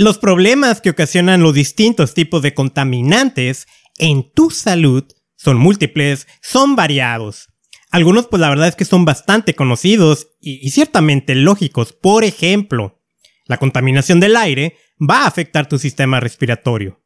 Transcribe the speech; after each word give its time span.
Los 0.00 0.16
problemas 0.16 0.80
que 0.80 0.88
ocasionan 0.88 1.42
los 1.42 1.52
distintos 1.52 2.14
tipos 2.14 2.40
de 2.40 2.54
contaminantes 2.54 3.66
en 3.98 4.32
tu 4.32 4.48
salud 4.48 5.04
son 5.36 5.58
múltiples, 5.58 6.26
son 6.40 6.74
variados. 6.74 7.50
Algunos 7.90 8.26
pues 8.26 8.40
la 8.40 8.48
verdad 8.48 8.68
es 8.68 8.76
que 8.76 8.86
son 8.86 9.04
bastante 9.04 9.54
conocidos 9.54 10.28
y, 10.40 10.70
ciertamente 10.70 11.34
lógicos. 11.34 11.92
Por 11.92 12.24
ejemplo, 12.24 12.98
la 13.44 13.58
contaminación 13.58 14.20
del 14.20 14.36
aire 14.36 14.78
va 14.98 15.24
a 15.24 15.26
afectar 15.26 15.68
tu 15.68 15.78
sistema 15.78 16.18
respiratorio. 16.18 17.02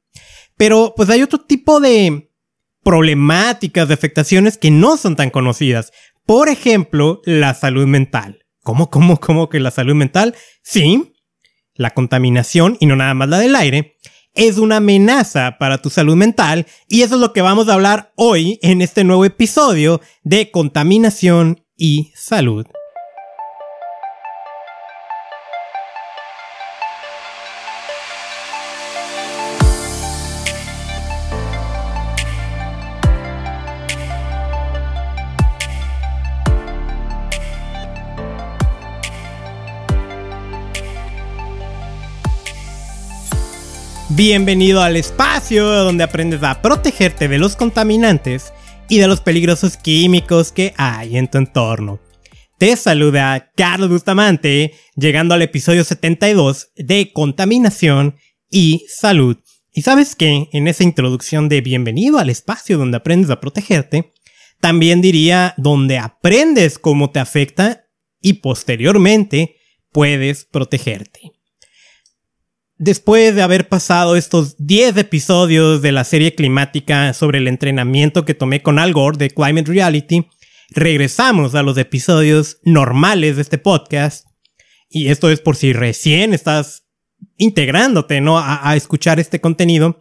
Pero 0.56 0.94
pues 0.96 1.10
hay 1.10 1.24
otro 1.24 1.40
tipo 1.40 1.80
de 1.80 2.30
problemáticas, 2.84 3.88
de 3.88 3.94
afectaciones 3.94 4.56
que 4.56 4.70
no 4.70 4.96
son 4.96 5.16
tan 5.16 5.30
conocidas. 5.30 5.90
Por 6.26 6.48
ejemplo, 6.48 7.22
la 7.24 7.54
salud 7.54 7.88
mental. 7.88 8.44
¿Cómo, 8.62 8.88
cómo, 8.88 9.18
cómo 9.18 9.48
que 9.48 9.58
la 9.58 9.72
salud 9.72 9.96
mental? 9.96 10.36
Sí, 10.62 11.13
la 11.74 11.90
contaminación, 11.90 12.76
y 12.80 12.86
no 12.86 12.96
nada 12.96 13.14
más 13.14 13.28
la 13.28 13.38
del 13.38 13.56
aire, 13.56 13.96
es 14.34 14.58
una 14.58 14.76
amenaza 14.78 15.56
para 15.58 15.78
tu 15.78 15.90
salud 15.90 16.16
mental 16.16 16.66
y 16.88 17.02
eso 17.02 17.14
es 17.14 17.20
lo 17.20 17.32
que 17.32 17.40
vamos 17.40 17.68
a 17.68 17.74
hablar 17.74 18.12
hoy 18.16 18.58
en 18.62 18.82
este 18.82 19.04
nuevo 19.04 19.24
episodio 19.24 20.00
de 20.24 20.50
contaminación 20.50 21.64
y 21.76 22.12
salud. 22.16 22.66
Bienvenido 44.16 44.80
al 44.80 44.94
espacio 44.96 45.66
donde 45.66 46.04
aprendes 46.04 46.40
a 46.44 46.62
protegerte 46.62 47.26
de 47.26 47.36
los 47.36 47.56
contaminantes 47.56 48.52
y 48.88 48.98
de 48.98 49.08
los 49.08 49.20
peligrosos 49.20 49.76
químicos 49.76 50.52
que 50.52 50.72
hay 50.76 51.16
en 51.16 51.28
tu 51.28 51.38
entorno. 51.38 51.98
Te 52.56 52.76
saluda 52.76 53.50
Carlos 53.56 53.90
Bustamante, 53.90 54.72
llegando 54.94 55.34
al 55.34 55.42
episodio 55.42 55.82
72 55.82 56.70
de 56.76 57.12
Contaminación 57.12 58.14
y 58.48 58.84
Salud. 58.88 59.36
Y 59.72 59.82
sabes 59.82 60.14
que 60.14 60.48
en 60.52 60.68
esa 60.68 60.84
introducción 60.84 61.48
de 61.48 61.60
Bienvenido 61.60 62.20
al 62.20 62.30
espacio 62.30 62.78
donde 62.78 62.98
aprendes 62.98 63.30
a 63.30 63.40
protegerte, 63.40 64.12
también 64.60 65.02
diría 65.02 65.54
donde 65.56 65.98
aprendes 65.98 66.78
cómo 66.78 67.10
te 67.10 67.18
afecta 67.18 67.88
y 68.20 68.34
posteriormente 68.34 69.56
puedes 69.90 70.44
protegerte. 70.44 71.33
Después 72.76 73.36
de 73.36 73.42
haber 73.42 73.68
pasado 73.68 74.16
estos 74.16 74.56
10 74.58 74.96
episodios 74.96 75.80
de 75.80 75.92
la 75.92 76.02
serie 76.02 76.34
climática 76.34 77.12
sobre 77.12 77.38
el 77.38 77.46
entrenamiento 77.46 78.24
que 78.24 78.34
tomé 78.34 78.62
con 78.62 78.80
Al 78.80 78.92
Gore 78.92 79.16
de 79.16 79.30
Climate 79.30 79.70
Reality, 79.70 80.26
regresamos 80.70 81.54
a 81.54 81.62
los 81.62 81.78
episodios 81.78 82.58
normales 82.64 83.36
de 83.36 83.42
este 83.42 83.58
podcast. 83.58 84.26
Y 84.88 85.08
esto 85.08 85.30
es 85.30 85.40
por 85.40 85.54
si 85.54 85.72
recién 85.72 86.34
estás 86.34 86.84
integrándote, 87.36 88.20
¿no? 88.20 88.38
A, 88.38 88.74
escuchar 88.74 89.20
este 89.20 89.40
contenido. 89.40 90.00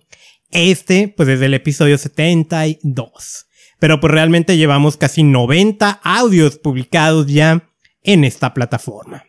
Este, 0.50 1.14
pues 1.16 1.28
desde 1.28 1.46
el 1.46 1.54
episodio 1.54 2.00
72. 2.00 3.46
Pero 3.80 4.00
pues 4.00 4.12
realmente 4.12 4.58
llevamos 4.58 4.98
casi 4.98 5.22
90 5.22 6.02
audios 6.04 6.58
publicados 6.58 7.28
ya 7.28 7.70
en 8.02 8.24
esta 8.24 8.54
plataforma. 8.54 9.26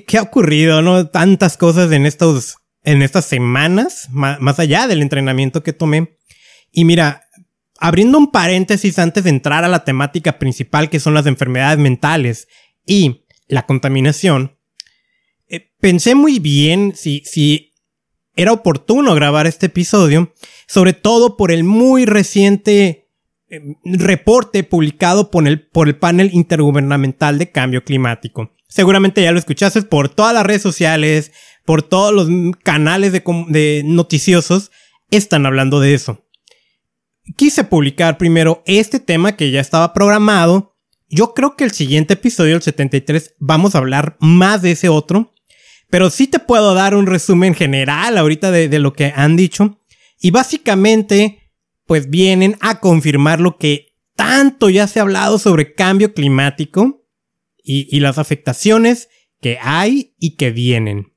¿Qué, 0.00 0.16
ha 0.16 0.22
ocurrido, 0.22 0.80
no? 0.80 1.08
Tantas 1.08 1.58
cosas 1.58 1.92
en 1.92 2.06
estos, 2.06 2.56
en 2.82 3.02
estas 3.02 3.26
semanas, 3.26 4.08
más, 4.10 4.58
allá 4.58 4.86
del 4.86 5.02
entrenamiento 5.02 5.62
que 5.62 5.74
tomé. 5.74 6.16
Y 6.70 6.86
mira, 6.86 7.24
abriendo 7.78 8.16
un 8.16 8.30
paréntesis 8.30 8.98
antes 8.98 9.24
de 9.24 9.30
entrar 9.30 9.64
a 9.64 9.68
la 9.68 9.84
temática 9.84 10.38
principal 10.38 10.88
que 10.88 10.98
son 11.00 11.12
las 11.12 11.26
enfermedades 11.26 11.78
mentales 11.78 12.48
y 12.86 13.26
la 13.48 13.66
contaminación, 13.66 14.56
eh, 15.48 15.70
pensé 15.78 16.14
muy 16.14 16.38
bien 16.38 16.94
si, 16.96 17.22
si 17.26 17.74
era 18.34 18.52
oportuno 18.52 19.14
grabar 19.14 19.46
este 19.46 19.66
episodio, 19.66 20.32
sobre 20.66 20.94
todo 20.94 21.36
por 21.36 21.52
el 21.52 21.64
muy 21.64 22.06
reciente 22.06 23.10
eh, 23.50 23.60
reporte 23.84 24.64
publicado 24.64 25.30
por 25.30 25.46
el, 25.46 25.68
por 25.68 25.88
el 25.88 25.98
panel 25.98 26.30
intergubernamental 26.32 27.38
de 27.38 27.50
cambio 27.50 27.84
climático 27.84 28.54
seguramente 28.72 29.22
ya 29.22 29.32
lo 29.32 29.38
escuchaste 29.38 29.82
por 29.82 30.08
todas 30.08 30.32
las 30.32 30.46
redes 30.46 30.62
sociales, 30.62 31.32
por 31.66 31.82
todos 31.82 32.12
los 32.12 32.28
canales 32.62 33.12
de, 33.12 33.82
noticiosos, 33.84 34.70
están 35.10 35.44
hablando 35.44 35.78
de 35.78 35.92
eso. 35.92 36.24
Quise 37.36 37.64
publicar 37.64 38.16
primero 38.16 38.62
este 38.64 38.98
tema 38.98 39.36
que 39.36 39.50
ya 39.50 39.60
estaba 39.60 39.92
programado. 39.92 40.74
Yo 41.08 41.34
creo 41.34 41.54
que 41.54 41.64
el 41.64 41.72
siguiente 41.72 42.14
episodio, 42.14 42.56
el 42.56 42.62
73, 42.62 43.34
vamos 43.38 43.74
a 43.74 43.78
hablar 43.78 44.16
más 44.20 44.62
de 44.62 44.72
ese 44.72 44.88
otro. 44.88 45.34
Pero 45.90 46.08
sí 46.08 46.26
te 46.26 46.38
puedo 46.38 46.72
dar 46.72 46.94
un 46.94 47.06
resumen 47.06 47.54
general 47.54 48.16
ahorita 48.16 48.50
de, 48.50 48.70
de 48.70 48.78
lo 48.78 48.94
que 48.94 49.12
han 49.14 49.36
dicho. 49.36 49.78
Y 50.18 50.30
básicamente, 50.30 51.52
pues 51.86 52.08
vienen 52.08 52.56
a 52.60 52.80
confirmar 52.80 53.38
lo 53.38 53.58
que 53.58 53.88
tanto 54.16 54.70
ya 54.70 54.86
se 54.86 54.98
ha 54.98 55.02
hablado 55.02 55.38
sobre 55.38 55.74
cambio 55.74 56.14
climático 56.14 57.01
y, 57.62 58.00
las 58.00 58.18
afectaciones 58.18 59.08
que 59.40 59.58
hay 59.60 60.14
y 60.18 60.36
que 60.36 60.50
vienen. 60.50 61.12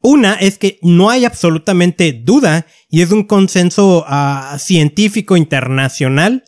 Una 0.00 0.34
es 0.34 0.58
que 0.58 0.78
no 0.82 1.10
hay 1.10 1.24
absolutamente 1.24 2.12
duda, 2.12 2.66
y 2.88 3.02
es 3.02 3.10
un 3.10 3.24
consenso 3.24 4.04
ah, 4.06 4.56
científico 4.60 5.36
internacional, 5.36 6.44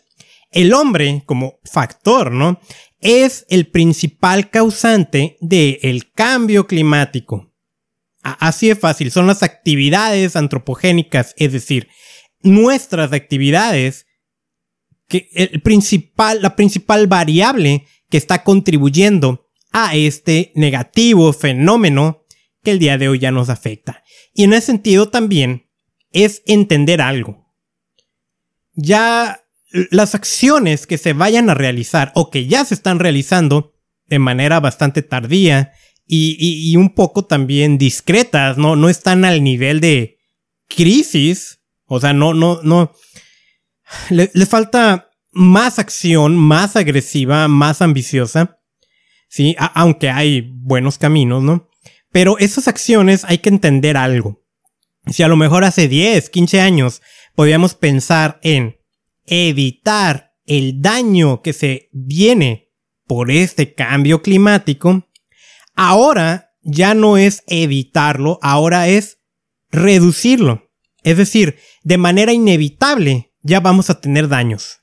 el 0.51 0.73
hombre 0.73 1.23
como 1.25 1.59
factor, 1.63 2.31
¿no? 2.31 2.59
Es 2.99 3.45
el 3.49 3.67
principal 3.67 4.49
causante 4.49 5.37
del 5.41 6.11
cambio 6.13 6.67
climático. 6.67 7.51
Así 8.23 8.67
de 8.67 8.75
fácil, 8.75 9.11
son 9.11 9.25
las 9.25 9.41
actividades 9.41 10.35
antropogénicas, 10.35 11.33
es 11.37 11.51
decir, 11.53 11.87
nuestras 12.43 13.13
actividades, 13.13 14.05
que 15.07 15.29
el 15.33 15.61
principal, 15.61 16.41
la 16.41 16.55
principal 16.55 17.07
variable 17.07 17.85
que 18.11 18.17
está 18.17 18.43
contribuyendo 18.43 19.47
a 19.71 19.95
este 19.95 20.51
negativo 20.53 21.33
fenómeno 21.33 22.25
que 22.61 22.71
el 22.71 22.79
día 22.79 22.97
de 22.97 23.09
hoy 23.09 23.19
ya 23.19 23.31
nos 23.31 23.49
afecta. 23.49 24.03
Y 24.33 24.43
en 24.43 24.53
ese 24.53 24.67
sentido 24.67 25.09
también 25.09 25.69
es 26.11 26.43
entender 26.45 27.01
algo. 27.01 27.47
Ya 28.73 29.41
las 29.71 30.13
acciones 30.13 30.85
que 30.85 30.97
se 30.97 31.13
vayan 31.13 31.49
a 31.49 31.53
realizar 31.53 32.11
o 32.13 32.29
que 32.29 32.45
ya 32.47 32.65
se 32.65 32.73
están 32.73 32.99
realizando 32.99 33.73
de 34.07 34.19
manera 34.19 34.59
bastante 34.59 35.01
tardía 35.01 35.71
y, 36.05 36.75
un 36.75 36.93
poco 36.93 37.23
también 37.23 37.77
discretas, 37.77 38.57
¿no? 38.57 38.75
No 38.75 38.89
están 38.89 39.23
al 39.23 39.41
nivel 39.41 39.79
de 39.79 40.17
crisis. 40.67 41.61
O 41.85 42.01
sea, 42.01 42.11
no, 42.11 42.33
no, 42.33 42.61
no. 42.63 42.91
Le 44.09 44.45
falta 44.45 45.10
más 45.31 45.79
acción, 45.79 46.35
más 46.35 46.75
agresiva, 46.75 47.47
más 47.47 47.81
ambiciosa. 47.81 48.59
Sí, 49.29 49.55
aunque 49.57 50.09
hay 50.09 50.51
buenos 50.53 50.97
caminos, 50.97 51.41
¿no? 51.41 51.69
Pero 52.11 52.37
esas 52.37 52.67
acciones 52.67 53.23
hay 53.23 53.37
que 53.37 53.49
entender 53.49 53.95
algo. 53.95 54.43
Si 55.07 55.23
a 55.23 55.27
lo 55.27 55.37
mejor 55.37 55.63
hace 55.63 55.87
10, 55.87 56.29
15 56.29 56.61
años 56.61 57.01
podíamos 57.33 57.73
pensar 57.73 58.39
en 58.43 58.77
evitar 59.25 60.33
el 60.45 60.81
daño 60.81 61.41
que 61.41 61.53
se 61.53 61.89
viene 61.93 62.69
por 63.07 63.31
este 63.31 63.73
cambio 63.73 64.21
climático, 64.21 65.07
ahora 65.75 66.51
ya 66.61 66.93
no 66.93 67.17
es 67.17 67.43
evitarlo, 67.47 68.37
ahora 68.41 68.89
es 68.89 69.19
reducirlo. 69.71 70.69
Es 71.03 71.17
decir, 71.17 71.57
de 71.83 71.97
manera 71.97 72.33
inevitable 72.33 73.33
ya 73.41 73.61
vamos 73.61 73.89
a 73.89 74.01
tener 74.01 74.27
daños 74.27 74.80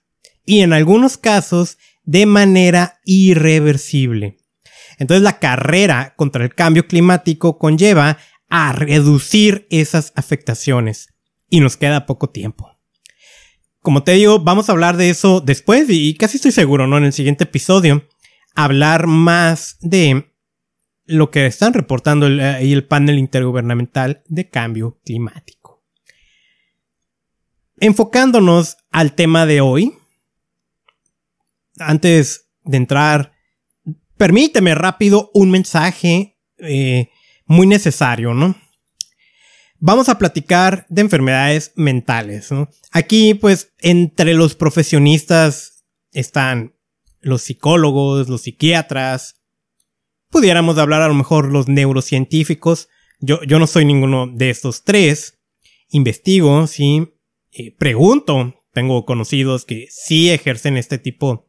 y 0.48 0.62
en 0.62 0.72
algunos 0.72 1.18
casos 1.18 1.76
de 2.04 2.24
manera 2.24 3.00
irreversible. 3.04 4.38
Entonces 4.96 5.22
la 5.22 5.38
carrera 5.38 6.14
contra 6.16 6.42
el 6.42 6.54
cambio 6.54 6.86
climático 6.88 7.58
conlleva 7.58 8.16
a 8.48 8.72
reducir 8.72 9.66
esas 9.68 10.14
afectaciones 10.16 11.12
y 11.50 11.60
nos 11.60 11.76
queda 11.76 12.06
poco 12.06 12.30
tiempo. 12.30 12.70
Como 13.82 14.04
te 14.04 14.12
digo, 14.12 14.38
vamos 14.38 14.68
a 14.70 14.72
hablar 14.72 14.96
de 14.96 15.10
eso 15.10 15.42
después 15.42 15.84
y 15.90 16.14
casi 16.14 16.38
estoy 16.38 16.52
seguro, 16.52 16.86
¿no? 16.86 16.96
En 16.96 17.04
el 17.04 17.12
siguiente 17.12 17.44
episodio, 17.44 18.08
hablar 18.54 19.06
más 19.06 19.76
de 19.82 20.32
lo 21.04 21.30
que 21.30 21.44
están 21.44 21.74
reportando 21.74 22.26
el, 22.26 22.40
eh, 22.40 22.72
el 22.72 22.86
panel 22.86 23.18
intergubernamental 23.18 24.22
de 24.26 24.48
cambio 24.48 24.98
climático. 25.04 25.84
Enfocándonos 27.80 28.78
al 28.90 29.12
tema 29.14 29.44
de 29.44 29.60
hoy, 29.60 29.98
antes 31.80 32.50
de 32.64 32.76
entrar, 32.76 33.32
permíteme 34.16 34.75
rápido 34.75 35.30
un 35.34 35.50
mensaje. 35.50 36.36
Eh, 36.58 37.10
muy 37.48 37.66
necesario, 37.66 38.34
¿no? 38.34 38.54
Vamos 39.80 40.08
a 40.08 40.19
platicar 40.19 40.86
de 40.88 41.02
enfermedades 41.02 41.72
mentales, 41.76 42.52
¿no? 42.52 42.69
Aquí, 42.92 43.34
pues, 43.34 43.72
entre 43.78 44.34
los 44.34 44.54
profesionistas 44.54 45.84
están 46.12 46.75
los 47.20 47.42
psicólogos, 47.42 48.28
los 48.28 48.42
psiquiatras, 48.42 49.40
pudiéramos 50.31 50.78
hablar 50.78 51.02
a 51.02 51.08
lo 51.08 51.14
mejor 51.14 51.50
los 51.50 51.69
neurocientíficos. 51.69 52.88
Yo, 53.20 53.42
yo 53.44 53.58
no 53.58 53.66
soy 53.66 53.84
ninguno 53.84 54.26
de 54.26 54.50
estos 54.50 54.84
tres. 54.84 55.38
Investigo, 55.90 56.66
sí, 56.66 57.14
eh, 57.52 57.74
pregunto. 57.76 58.54
Tengo 58.72 59.04
conocidos 59.04 59.64
que 59.64 59.86
sí 59.90 60.31
ejercen 60.31 60.76
este 60.76 60.98
tipo 60.98 61.48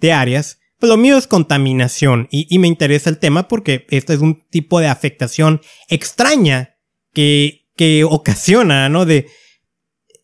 de 0.00 0.12
áreas. 0.12 0.58
Pues 0.78 0.88
lo 0.88 0.96
mío 0.96 1.18
es 1.18 1.26
contaminación 1.26 2.26
y, 2.30 2.58
me 2.58 2.66
interesa 2.66 3.10
el 3.10 3.18
tema 3.18 3.48
porque 3.48 3.86
este 3.90 4.14
es 4.14 4.20
un 4.20 4.46
tipo 4.48 4.80
de 4.80 4.86
afectación 4.86 5.60
extraña 5.88 6.76
que, 7.12 7.68
que 7.76 8.04
ocasiona, 8.04 8.88
¿no? 8.88 9.04
De, 9.04 9.28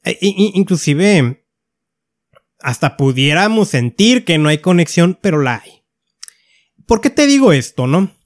e, 0.03 0.17
inclusive, 0.21 1.45
hasta 2.61 2.97
pudiéramos 2.97 3.69
sentir 3.69 4.25
que 4.25 4.39
no 4.39 4.49
hay 4.49 4.59
conexión, 4.59 5.19
pero 5.21 5.43
la 5.43 5.63
hay. 5.63 5.83
¿Por 6.87 7.01
qué 7.01 7.11
te 7.11 7.27
digo 7.27 7.53
esto, 7.53 7.87
no? 7.87 8.17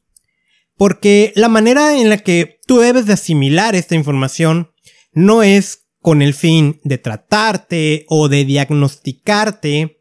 Porque 0.76 1.32
la 1.34 1.48
manera 1.48 1.98
en 1.98 2.08
la 2.08 2.18
que 2.18 2.60
tú 2.66 2.78
debes 2.78 3.06
de 3.06 3.14
asimilar 3.14 3.74
esta 3.74 3.96
información 3.96 4.70
no 5.12 5.42
es 5.42 5.88
con 6.00 6.22
el 6.22 6.32
fin 6.32 6.80
de 6.84 6.98
tratarte 6.98 8.04
o 8.08 8.28
de 8.28 8.44
diagnosticarte 8.44 9.99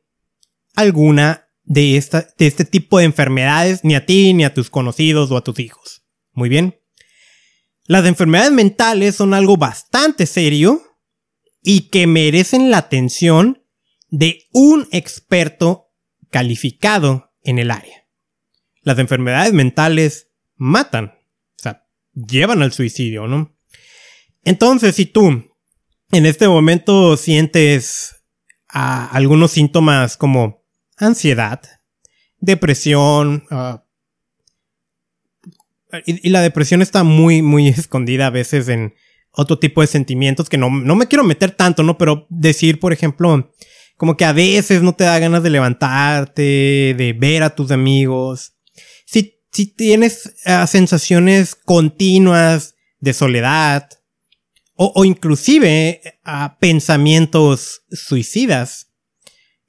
alguna 0.75 1.47
de, 1.63 1.97
esta, 1.97 2.27
de 2.37 2.47
este 2.47 2.65
tipo 2.65 2.99
de 2.99 3.05
enfermedades 3.05 3.83
ni 3.83 3.95
a 3.95 4.05
ti, 4.05 4.33
ni 4.33 4.43
a 4.43 4.53
tus 4.53 4.69
conocidos 4.69 5.31
o 5.31 5.37
a 5.37 5.43
tus 5.43 5.59
hijos. 5.59 6.03
Muy 6.33 6.49
bien. 6.49 6.79
Las 7.85 8.05
enfermedades 8.05 8.51
mentales 8.51 9.15
son 9.15 9.33
algo 9.33 9.57
bastante 9.57 10.25
serio 10.25 10.81
y 11.61 11.89
que 11.89 12.07
merecen 12.07 12.71
la 12.71 12.77
atención 12.77 13.63
de 14.09 14.47
un 14.51 14.87
experto 14.91 15.91
calificado 16.29 17.31
en 17.43 17.59
el 17.59 17.71
área. 17.71 18.07
Las 18.81 18.99
enfermedades 18.99 19.53
mentales 19.53 20.29
matan, 20.55 21.05
o 21.05 21.61
sea, 21.61 21.85
llevan 22.13 22.61
al 22.61 22.73
suicidio, 22.73 23.27
¿no? 23.27 23.55
Entonces, 24.43 24.95
si 24.95 25.05
tú 25.05 25.53
en 26.11 26.25
este 26.25 26.47
momento 26.47 27.17
sientes 27.17 28.23
ah, 28.69 29.09
algunos 29.11 29.51
síntomas 29.51 30.17
como 30.17 30.58
ansiedad, 30.99 31.61
depresión, 32.39 33.43
ah, 33.49 33.83
y, 36.05 36.29
la 36.29 36.41
depresión 36.41 36.81
está 36.81 37.03
muy, 37.03 37.41
muy 37.41 37.67
escondida 37.69 38.27
a 38.27 38.31
veces 38.31 38.67
en 38.69 38.93
otro 39.31 39.59
tipo 39.59 39.81
de 39.81 39.87
sentimientos 39.87 40.49
que 40.49 40.57
no, 40.57 40.69
no 40.69 40.95
me 40.95 41.07
quiero 41.07 41.23
meter 41.23 41.51
tanto, 41.51 41.83
¿no? 41.83 41.97
Pero 41.97 42.27
decir, 42.29 42.79
por 42.79 42.93
ejemplo, 42.93 43.51
como 43.97 44.17
que 44.17 44.25
a 44.25 44.33
veces 44.33 44.81
no 44.81 44.93
te 44.93 45.03
da 45.03 45.19
ganas 45.19 45.43
de 45.43 45.49
levantarte, 45.49 46.95
de 46.97 47.15
ver 47.17 47.43
a 47.43 47.55
tus 47.55 47.71
amigos. 47.71 48.53
Si, 49.05 49.39
si 49.51 49.67
tienes 49.67 50.35
ah, 50.45 50.67
sensaciones 50.67 51.55
continuas 51.55 52.75
de 52.99 53.13
soledad, 53.13 53.89
o, 54.75 54.93
o 54.95 55.05
inclusive 55.05 56.01
a 56.23 56.57
pensamientos 56.59 57.83
suicidas, 57.91 58.88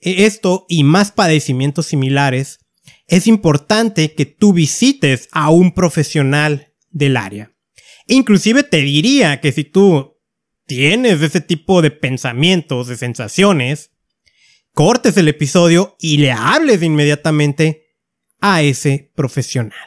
esto 0.00 0.66
y 0.68 0.84
más 0.84 1.12
padecimientos 1.12 1.86
similares, 1.86 2.60
es 3.06 3.26
importante 3.26 4.14
que 4.14 4.26
tú 4.26 4.52
visites 4.52 5.28
a 5.32 5.50
un 5.50 5.72
profesional 5.72 6.72
del 6.90 7.16
área. 7.16 7.52
Inclusive 8.06 8.62
te 8.62 8.78
diría 8.78 9.40
que 9.40 9.52
si 9.52 9.64
tú 9.64 10.16
tienes 10.66 11.20
ese 11.20 11.40
tipo 11.40 11.82
de 11.82 11.90
pensamientos, 11.90 12.86
de 12.86 12.96
sensaciones, 12.96 13.90
cortes 14.72 15.16
el 15.16 15.28
episodio 15.28 15.96
y 15.98 16.18
le 16.18 16.32
hables 16.32 16.82
inmediatamente 16.82 17.88
a 18.40 18.62
ese 18.62 19.12
profesional. 19.14 19.78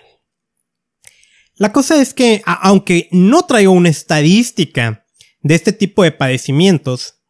La 1.55 1.71
cosa 1.71 2.01
es 2.01 2.13
que, 2.13 2.41
aunque 2.45 3.07
no 3.11 3.43
traigo 3.43 3.71
una 3.71 3.89
estadística 3.89 5.05
de 5.41 5.55
este 5.55 5.71
tipo 5.71 6.03
de 6.03 6.11
padecimientos, 6.11 7.21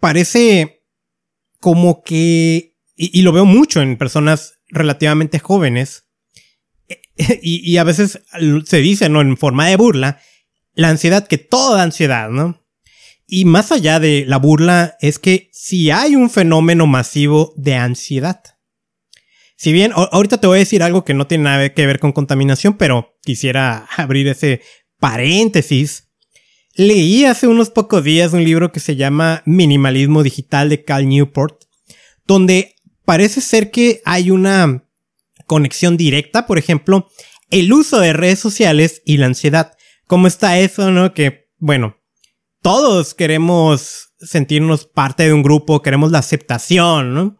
parece 0.00 0.75
como 1.66 2.04
que 2.04 2.76
y, 2.94 3.22
lo 3.22 3.32
veo 3.32 3.44
mucho 3.44 3.82
en 3.82 3.98
personas 3.98 4.60
relativamente 4.68 5.40
jóvenes, 5.40 6.04
y, 7.42 7.68
y, 7.68 7.78
a 7.78 7.82
veces 7.82 8.20
se 8.66 8.76
dice, 8.76 9.08
¿no? 9.08 9.20
En 9.20 9.36
forma 9.36 9.66
de 9.66 9.74
burla, 9.74 10.20
la 10.74 10.90
ansiedad, 10.90 11.26
que 11.26 11.38
toda 11.38 11.82
ansiedad, 11.82 12.30
¿no? 12.30 12.64
Y 13.26 13.46
más 13.46 13.72
allá 13.72 13.98
de 13.98 14.24
la 14.28 14.36
burla, 14.36 14.96
es 15.00 15.18
que 15.18 15.50
si 15.52 15.90
hay 15.90 16.14
un 16.14 16.30
fenómeno 16.30 16.86
masivo 16.86 17.52
de 17.56 17.74
ansiedad. 17.74 18.44
Si 19.56 19.72
bien, 19.72 19.90
ahorita 19.92 20.38
te 20.38 20.46
voy 20.46 20.58
a 20.58 20.60
decir 20.60 20.84
algo 20.84 21.04
que 21.04 21.14
no 21.14 21.26
tiene 21.26 21.42
nada 21.42 21.74
que 21.74 21.86
ver 21.86 21.98
con 21.98 22.12
contaminación, 22.12 22.76
pero 22.76 23.18
quisiera 23.24 23.88
abrir 23.96 24.28
ese 24.28 24.62
paréntesis. 25.00 26.05
Leí 26.78 27.24
hace 27.24 27.46
unos 27.46 27.70
pocos 27.70 28.04
días 28.04 28.34
un 28.34 28.44
libro 28.44 28.70
que 28.70 28.80
se 28.80 28.96
llama 28.96 29.42
Minimalismo 29.46 30.22
Digital 30.22 30.68
de 30.68 30.84
Cal 30.84 31.08
Newport, 31.08 31.62
donde 32.26 32.74
parece 33.06 33.40
ser 33.40 33.70
que 33.70 34.02
hay 34.04 34.30
una 34.30 34.84
conexión 35.46 35.96
directa, 35.96 36.46
por 36.46 36.58
ejemplo, 36.58 37.08
el 37.50 37.72
uso 37.72 37.98
de 37.98 38.12
redes 38.12 38.40
sociales 38.40 39.00
y 39.06 39.16
la 39.16 39.24
ansiedad. 39.24 39.72
¿Cómo 40.06 40.26
está 40.26 40.58
eso, 40.58 40.90
no? 40.90 41.14
Que, 41.14 41.48
bueno, 41.56 41.96
todos 42.60 43.14
queremos 43.14 44.10
sentirnos 44.18 44.84
parte 44.84 45.22
de 45.22 45.32
un 45.32 45.42
grupo, 45.42 45.80
queremos 45.80 46.12
la 46.12 46.18
aceptación, 46.18 47.14
¿no? 47.14 47.38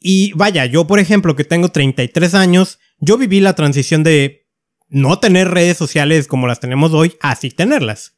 Y 0.00 0.32
vaya, 0.32 0.66
yo, 0.66 0.88
por 0.88 0.98
ejemplo, 0.98 1.36
que 1.36 1.44
tengo 1.44 1.68
33 1.68 2.34
años, 2.34 2.80
yo 2.98 3.16
viví 3.16 3.38
la 3.38 3.54
transición 3.54 4.02
de 4.02 4.48
no 4.88 5.20
tener 5.20 5.50
redes 5.50 5.76
sociales 5.76 6.26
como 6.26 6.48
las 6.48 6.58
tenemos 6.58 6.92
hoy, 6.94 7.14
así 7.20 7.50
tenerlas. 7.50 8.15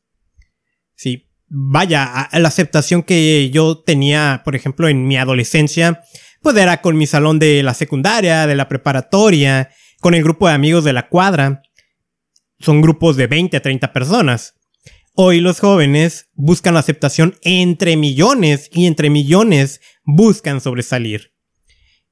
Sí, 0.98 1.28
vaya, 1.46 2.28
la 2.32 2.48
aceptación 2.48 3.04
que 3.04 3.50
yo 3.50 3.78
tenía, 3.78 4.42
por 4.44 4.56
ejemplo, 4.56 4.88
en 4.88 5.06
mi 5.06 5.16
adolescencia, 5.16 6.02
pues 6.42 6.56
era 6.56 6.82
con 6.82 6.96
mi 6.96 7.06
salón 7.06 7.38
de 7.38 7.62
la 7.62 7.74
secundaria, 7.74 8.48
de 8.48 8.56
la 8.56 8.68
preparatoria, 8.68 9.70
con 10.00 10.14
el 10.14 10.24
grupo 10.24 10.48
de 10.48 10.54
amigos 10.54 10.82
de 10.82 10.92
la 10.92 11.08
cuadra. 11.08 11.62
Son 12.58 12.80
grupos 12.82 13.16
de 13.16 13.28
20 13.28 13.56
a 13.56 13.62
30 13.62 13.92
personas. 13.92 14.54
Hoy 15.14 15.38
los 15.38 15.60
jóvenes 15.60 16.30
buscan 16.34 16.76
aceptación 16.76 17.36
entre 17.42 17.96
millones 17.96 18.68
y 18.72 18.86
entre 18.86 19.08
millones 19.08 19.80
buscan 20.02 20.60
sobresalir. 20.60 21.32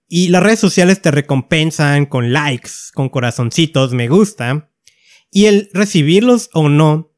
Y 0.06 0.28
las 0.28 0.44
redes 0.44 0.60
sociales 0.60 1.02
te 1.02 1.10
recompensan 1.10 2.06
con 2.06 2.32
likes, 2.32 2.70
con 2.94 3.08
corazoncitos, 3.08 3.94
me 3.94 4.06
gusta. 4.06 4.70
Y 5.32 5.46
el 5.46 5.70
recibirlos 5.72 6.50
o 6.52 6.68
no 6.68 7.16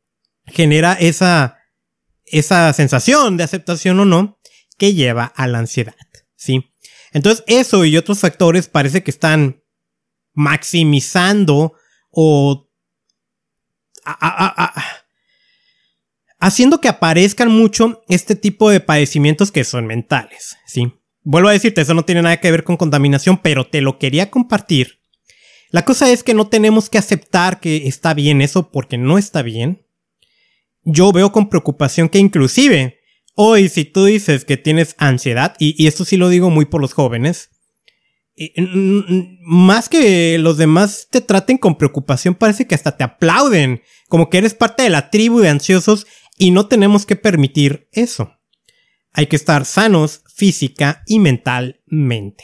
genera 0.53 0.95
esa, 0.95 1.58
esa 2.33 2.73
sensación 2.73 3.37
de 3.37 3.45
aceptación 3.45 4.01
o 4.01 4.05
no 4.05 4.39
que 4.77 4.95
lleva 4.95 5.25
a 5.25 5.47
la 5.47 5.59
ansiedad, 5.59 5.95
¿sí? 6.37 6.73
Entonces 7.13 7.45
eso 7.47 7.85
y 7.85 7.97
otros 7.97 8.21
factores 8.21 8.69
parece 8.69 9.03
que 9.03 9.11
están 9.11 9.63
maximizando 10.35 11.75
o 12.11 12.69
haciendo 16.39 16.81
que 16.81 16.89
aparezcan 16.89 17.51
mucho 17.51 18.03
este 18.09 18.37
tipo 18.37 18.71
de 18.71 18.81
padecimientos 18.81 19.51
que 19.51 19.65
son 19.65 19.87
mentales, 19.87 20.57
¿sí? 20.67 20.93
Vuelvo 21.23 21.49
a 21.49 21.53
decirte, 21.53 21.81
eso 21.81 21.95
no 21.95 22.05
tiene 22.05 22.23
nada 22.23 22.41
que 22.41 22.51
ver 22.51 22.65
con 22.65 22.77
contaminación, 22.77 23.39
pero 23.39 23.67
te 23.67 23.81
lo 23.81 23.99
quería 23.99 24.31
compartir. 24.31 25.01
La 25.71 25.85
cosa 25.85 26.11
es 26.11 26.23
que 26.23 26.33
no 26.33 26.49
tenemos 26.49 26.89
que 26.89 26.97
aceptar 26.97 27.61
que 27.61 27.89
está 27.89 28.15
bien 28.15 28.41
eso 28.41 28.71
porque 28.71 28.97
no 28.97 29.19
está 29.19 29.43
bien. 29.43 29.85
Yo 30.91 31.13
veo 31.13 31.33
con 31.33 31.49
preocupación 31.49 32.09
que 32.09 32.19
inclusive 32.19 32.99
Hoy, 33.41 33.69
si 33.69 33.85
tú 33.85 34.05
dices 34.05 34.45
que 34.45 34.57
tienes 34.57 34.97
ansiedad, 34.99 35.55
y, 35.61 35.87
esto 35.87 36.05
sí 36.05 36.17
lo 36.17 36.29
digo 36.29 36.51
muy 36.51 36.65
por 36.65 36.81
los 36.81 36.93
jóvenes, 36.93 37.51
más 39.45 39.89
que 39.89 40.39
los 40.39 40.57
demás 40.57 41.07
te 41.09 41.21
traten 41.21 41.57
con 41.57 41.79
preocupación, 41.79 42.35
parece 42.35 42.67
que 42.67 42.75
hasta 42.75 42.97
te 42.97 43.05
aplauden, 43.05 43.81
como 44.09 44.29
que 44.29 44.39
eres 44.39 44.55
parte 44.55 44.83
de 44.83 44.91
la 44.91 45.11
tribu 45.11 45.39
de 45.39 45.51
ansiosos 45.51 46.09
y 46.37 46.51
no 46.51 46.67
tenemos 46.67 47.07
que 47.07 47.15
permitir 47.15 47.89
eso. 47.93 48.33
Hay 49.13 49.29
que 49.29 49.37
estar 49.37 49.65
sanos 49.67 50.25
física 50.35 51.05
y 51.07 51.21
mentalmente. 51.21 52.43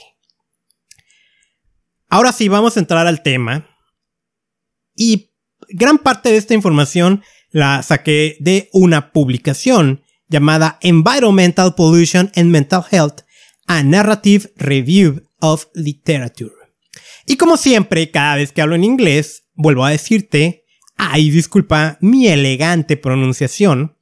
Ahora 2.08 2.30
sí, 2.30 2.46
vamos 2.46 2.76
a 2.76 2.80
entrar 2.80 3.08
al 3.08 3.24
tema. 3.24 3.68
Y 4.94 5.32
gran 5.70 5.98
parte 5.98 6.28
de 6.28 6.36
esta 6.36 6.54
información 6.54 7.24
la 7.54 7.84
saqué 7.84 8.36
de 8.40 8.68
una 8.72 9.12
publicación 9.12 10.02
llamada 10.28 10.76
Environmental 10.82 11.76
Pollution 11.76 12.32
and 12.34 12.50
Mental 12.50 12.82
Health, 12.90 13.20
a 13.68 13.84
Narrative 13.84 14.52
Review 14.56 15.22
of 15.40 15.66
Literature. 15.72 16.50
Y 17.26 17.36
como 17.36 17.56
siempre, 17.56 18.10
cada 18.10 18.34
vez 18.34 18.50
que 18.50 18.60
hablo 18.60 18.74
en 18.74 18.82
inglés, 18.82 19.44
vuelvo 19.54 19.84
a 19.84 19.90
decirte, 19.90 20.64
ay, 20.96 21.30
disculpa 21.30 21.96
mi 22.00 22.26
elegante 22.26 22.96
pronunciación. 22.96 23.96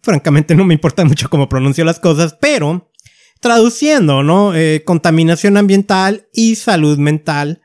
Francamente 0.00 0.54
no 0.54 0.64
me 0.64 0.74
importa 0.74 1.04
mucho 1.04 1.28
cómo 1.28 1.48
pronuncio 1.48 1.84
las 1.84 1.98
cosas, 1.98 2.36
pero 2.40 2.92
traduciendo, 3.40 4.22
¿no? 4.22 4.54
Eh, 4.54 4.84
contaminación 4.86 5.56
ambiental 5.56 6.28
y 6.32 6.54
salud 6.54 6.98
mental. 6.98 7.62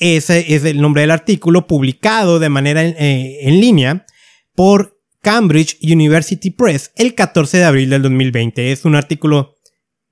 Ese 0.00 0.54
es 0.54 0.64
el 0.64 0.80
nombre 0.80 1.02
del 1.02 1.10
artículo 1.10 1.66
publicado 1.66 2.38
de 2.38 2.48
manera 2.48 2.84
eh, 2.84 3.38
en 3.42 3.60
línea 3.60 4.06
por 4.54 5.00
Cambridge 5.22 5.78
University 5.82 6.50
Press 6.50 6.92
el 6.96 7.14
14 7.14 7.58
de 7.58 7.64
abril 7.64 7.90
del 7.90 8.02
2020. 8.02 8.72
Es 8.72 8.84
un 8.84 8.94
artículo 8.94 9.56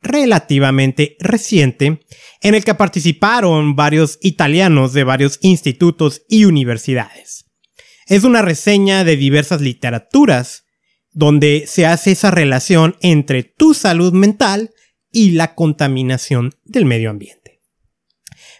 relativamente 0.03 1.17
reciente 1.21 2.01
en 2.41 2.55
el 2.55 2.65
que 2.65 2.75
participaron 2.75 3.77
varios 3.77 4.19
italianos 4.23 4.93
de 4.93 5.05
varios 5.05 5.39
institutos 5.43 6.23
y 6.29 6.45
universidades. 6.45 7.47
Es 8.07 8.25
una 8.25 8.43
reseña 8.43 9.05
de 9.05 9.17
diversas 9.17 9.61
literaturas 9.61 10.65
donde 11.13 11.65
se 11.67 11.87
hace 11.87 12.13
esa 12.13 12.31
relación 12.31 12.97
entre 13.01 13.43
tu 13.43 13.75
salud 13.75 14.13
mental 14.13 14.71
y 15.11 15.31
la 15.31 15.55
contaminación 15.55 16.55
del 16.65 16.85
medio 16.85 17.11
ambiente. 17.11 17.63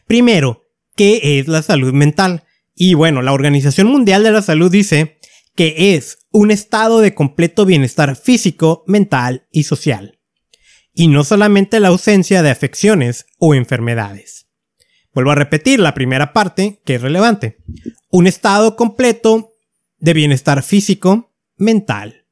Primero, 0.07 0.66
¿qué 0.97 1.39
es 1.39 1.47
la 1.47 1.63
salud 1.63 1.93
mental? 1.93 2.45
Y 2.75 2.95
bueno, 2.95 3.23
la 3.23 3.33
Organización 3.33 3.87
Mundial 3.87 4.25
de 4.25 4.33
la 4.33 4.43
Salud 4.43 4.71
dice 4.71 5.19
que 5.55 5.95
es 5.95 6.19
un 6.33 6.51
estado 6.51 7.01
de 7.01 7.15
completo 7.15 7.65
bienestar 7.65 8.17
físico, 8.17 8.83
mental 8.87 9.47
y 9.51 9.63
social 9.63 10.17
y 10.99 11.09
no 11.09 11.25
solamente 11.25 11.79
la 11.79 11.89
ausencia 11.89 12.43
de 12.43 12.51
afecciones 12.51 13.27
o 13.39 13.55
enfermedades. 13.55 14.49
Vuelvo 15.13 15.31
a 15.31 15.35
repetir 15.35 15.79
la 15.79 15.93
primera 15.93 16.33
parte, 16.33 16.81
que 16.87 16.95
es 16.95 17.03
relevante. 17.03 17.59
Un 18.11 18.27
estado 18.27 18.77
completo 18.77 19.53
de 19.99 20.15
bienestar 20.15 20.63
físico, 20.63 21.35
mental 21.59 22.27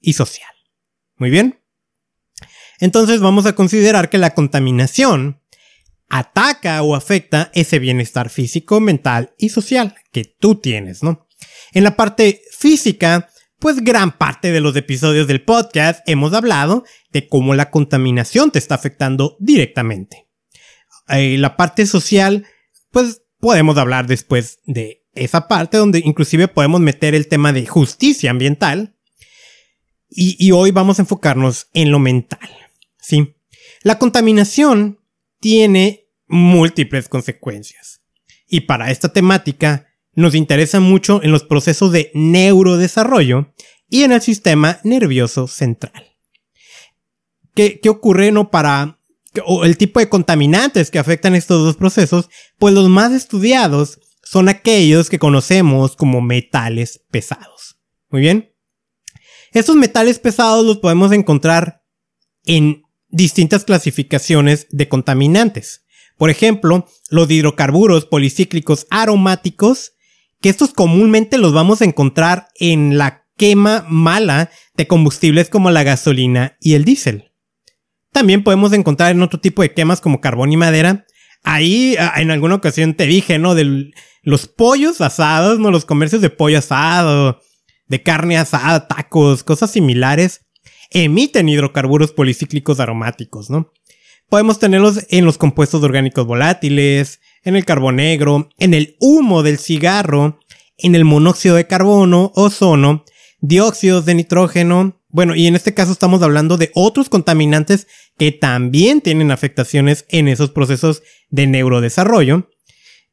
y 0.00 0.12
social. 0.12 0.52
Muy 1.16 1.30
bien. 1.30 1.60
Entonces 2.78 3.20
vamos 3.20 3.46
a 3.46 3.54
considerar 3.54 4.10
que 4.10 4.18
la 4.18 4.32
contaminación 4.32 5.42
ataca 6.08 6.82
o 6.82 6.94
afecta 6.94 7.50
ese 7.54 7.78
bienestar 7.78 8.30
físico, 8.30 8.80
mental 8.80 9.34
y 9.38 9.48
social 9.48 9.94
que 10.12 10.24
tú 10.24 10.56
tienes, 10.56 11.02
¿no? 11.02 11.26
En 11.72 11.84
la 11.84 11.96
parte 11.96 12.42
física, 12.56 13.28
pues 13.58 13.82
gran 13.82 14.16
parte 14.16 14.52
de 14.52 14.60
los 14.60 14.76
episodios 14.76 15.26
del 15.26 15.42
podcast 15.42 16.06
hemos 16.08 16.32
hablado 16.32 16.84
de 17.10 17.28
cómo 17.28 17.54
la 17.54 17.70
contaminación 17.70 18.50
te 18.50 18.58
está 18.58 18.74
afectando 18.74 19.36
directamente. 19.40 20.28
Eh, 21.08 21.36
la 21.38 21.56
parte 21.56 21.86
social, 21.86 22.46
pues 22.90 23.22
podemos 23.40 23.76
hablar 23.76 24.06
después 24.06 24.60
de 24.64 25.04
esa 25.14 25.48
parte 25.48 25.76
donde 25.76 26.00
inclusive 26.04 26.48
podemos 26.48 26.80
meter 26.80 27.14
el 27.14 27.28
tema 27.28 27.52
de 27.52 27.66
justicia 27.66 28.30
ambiental. 28.30 28.96
Y, 30.08 30.36
y 30.38 30.52
hoy 30.52 30.70
vamos 30.70 30.98
a 30.98 31.02
enfocarnos 31.02 31.68
en 31.74 31.90
lo 31.90 31.98
mental. 31.98 32.48
¿sí? 33.00 33.36
La 33.82 33.98
contaminación 33.98 35.00
tiene 35.44 36.08
múltiples 36.26 37.10
consecuencias. 37.10 38.00
Y 38.48 38.62
para 38.62 38.90
esta 38.90 39.12
temática 39.12 39.88
nos 40.14 40.34
interesa 40.34 40.80
mucho 40.80 41.22
en 41.22 41.32
los 41.32 41.42
procesos 41.42 41.92
de 41.92 42.10
neurodesarrollo 42.14 43.52
y 43.90 44.04
en 44.04 44.12
el 44.12 44.22
sistema 44.22 44.80
nervioso 44.84 45.46
central. 45.46 46.16
¿Qué, 47.54 47.78
ocurre 47.90 48.32
no 48.32 48.50
para 48.50 48.98
o 49.44 49.66
el 49.66 49.76
tipo 49.76 50.00
de 50.00 50.08
contaminantes 50.08 50.90
que 50.90 50.98
afectan 50.98 51.34
estos 51.34 51.62
dos 51.62 51.76
procesos? 51.76 52.30
Pues 52.58 52.72
los 52.72 52.88
más 52.88 53.12
estudiados 53.12 54.00
son 54.22 54.48
aquellos 54.48 55.10
que 55.10 55.18
conocemos 55.18 55.94
como 55.94 56.22
metales 56.22 57.04
pesados. 57.10 57.76
Muy 58.08 58.22
bien. 58.22 58.50
Estos 59.52 59.76
metales 59.76 60.18
pesados 60.18 60.64
los 60.64 60.78
podemos 60.78 61.12
encontrar 61.12 61.82
en 62.46 62.83
distintas 63.14 63.64
clasificaciones 63.64 64.66
de 64.70 64.88
contaminantes. 64.88 65.84
Por 66.18 66.30
ejemplo, 66.30 66.86
los 67.10 67.30
hidrocarburos 67.30 68.06
policíclicos 68.06 68.86
aromáticos 68.90 69.92
que 70.40 70.48
estos 70.48 70.72
comúnmente 70.72 71.38
los 71.38 71.52
vamos 71.52 71.80
a 71.80 71.84
encontrar 71.84 72.48
en 72.58 72.98
la 72.98 73.24
quema 73.36 73.86
mala 73.88 74.50
de 74.76 74.86
combustibles 74.86 75.48
como 75.48 75.70
la 75.70 75.84
gasolina 75.84 76.56
y 76.60 76.74
el 76.74 76.84
diésel. 76.84 77.32
También 78.12 78.44
podemos 78.44 78.72
encontrar 78.72 79.12
en 79.12 79.22
otro 79.22 79.40
tipo 79.40 79.62
de 79.62 79.72
quemas 79.72 80.00
como 80.00 80.20
carbón 80.20 80.52
y 80.52 80.56
madera. 80.56 81.06
Ahí 81.44 81.96
en 82.16 82.30
alguna 82.30 82.56
ocasión 82.56 82.94
te 82.94 83.06
dije, 83.06 83.38
¿no? 83.38 83.54
De 83.54 83.92
los 84.22 84.48
pollos 84.48 85.00
asados, 85.00 85.58
¿no? 85.58 85.70
Los 85.70 85.84
comercios 85.84 86.20
de 86.20 86.30
pollo 86.30 86.58
asado, 86.58 87.40
de 87.86 88.02
carne 88.02 88.38
asada, 88.38 88.86
tacos, 88.88 89.44
cosas 89.44 89.70
similares, 89.70 90.43
emiten 90.94 91.48
hidrocarburos 91.48 92.12
policíclicos 92.12 92.80
aromáticos, 92.80 93.50
¿no? 93.50 93.70
Podemos 94.30 94.58
tenerlos 94.58 95.06
en 95.10 95.26
los 95.26 95.36
compuestos 95.36 95.82
orgánicos 95.82 96.26
volátiles, 96.26 97.20
en 97.42 97.56
el 97.56 97.66
carbón 97.66 97.96
negro, 97.96 98.48
en 98.58 98.72
el 98.72 98.96
humo 99.00 99.42
del 99.42 99.58
cigarro, 99.58 100.40
en 100.78 100.94
el 100.94 101.04
monóxido 101.04 101.56
de 101.56 101.66
carbono, 101.66 102.32
ozono, 102.34 103.04
dióxidos 103.40 104.06
de 104.06 104.14
nitrógeno. 104.14 105.02
Bueno, 105.08 105.34
y 105.34 105.46
en 105.46 105.54
este 105.56 105.74
caso 105.74 105.92
estamos 105.92 106.22
hablando 106.22 106.56
de 106.56 106.70
otros 106.74 107.08
contaminantes 107.08 107.86
que 108.16 108.32
también 108.32 109.00
tienen 109.00 109.30
afectaciones 109.30 110.06
en 110.08 110.28
esos 110.28 110.50
procesos 110.50 111.02
de 111.28 111.46
neurodesarrollo. 111.46 112.48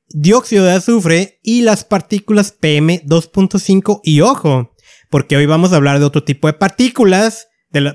Dióxido 0.10 0.66
de 0.66 0.74
azufre 0.74 1.40
y 1.44 1.62
las 1.62 1.84
partículas 1.84 2.56
PM2.5 2.60 4.02
y 4.04 4.22
ojo, 4.22 4.76
porque 5.10 5.38
hoy 5.38 5.46
vamos 5.46 5.74
a 5.74 5.78
hablar 5.78 6.00
de 6.00 6.06
otro 6.06 6.24
tipo 6.24 6.48
de 6.48 6.54
partículas, 6.54 7.48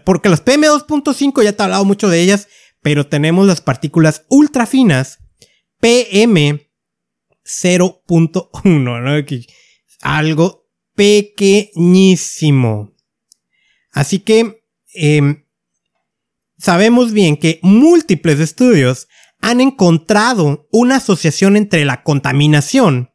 porque 0.05 0.29
las 0.29 0.45
PM2.5 0.45 1.43
ya 1.43 1.53
te 1.53 1.63
he 1.63 1.65
hablado 1.65 1.85
mucho 1.85 2.09
de 2.09 2.21
ellas, 2.21 2.49
pero 2.83 3.07
tenemos 3.07 3.47
las 3.47 3.61
partículas 3.61 4.25
ultra 4.29 4.67
finas 4.67 5.19
PM 5.81 6.71
0.1, 7.45 8.65
¿no? 8.65 9.27
Algo 10.03 10.67
pequeñísimo. 10.95 12.93
Así 13.93 14.19
que 14.19 14.63
em, 14.95 15.45
sabemos 16.59 17.13
bien 17.13 17.37
que 17.37 17.61
múltiples 17.63 18.41
estudios 18.41 19.09
han 19.41 19.61
encontrado 19.61 20.67
una 20.73 20.97
asociación 20.97 21.57
entre 21.57 21.85
la 21.85 22.03
contaminación 22.03 23.11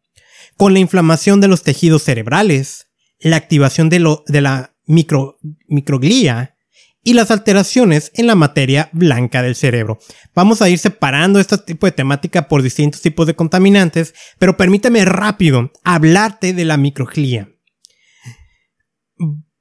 con 0.57 0.73
la 0.73 0.79
inflamación 0.79 1.41
de 1.41 1.47
los 1.47 1.63
tejidos 1.63 2.03
cerebrales, 2.03 2.87
la 3.19 3.35
activación 3.35 3.89
de, 3.89 3.99
la 3.99 4.75
micro, 4.85 5.39
microglía 5.67 6.50
y 7.03 7.13
las 7.13 7.31
alteraciones 7.31 8.11
en 8.15 8.27
la 8.27 8.35
materia 8.35 8.89
blanca 8.93 9.41
del 9.41 9.55
cerebro. 9.55 9.99
Vamos 10.35 10.61
a 10.61 10.69
ir 10.69 10.77
separando 10.77 11.39
este 11.39 11.57
tipo 11.57 11.87
de 11.87 11.91
temática 11.91 12.47
por 12.47 12.61
distintos 12.61 13.01
tipos 13.01 13.27
de 13.27 13.35
contaminantes, 13.35 14.13
pero 14.37 14.57
permíteme 14.57 15.03
rápido 15.05 15.71
hablarte 15.83 16.53
de 16.53 16.65
la 16.65 16.77
microglía. 16.77 17.49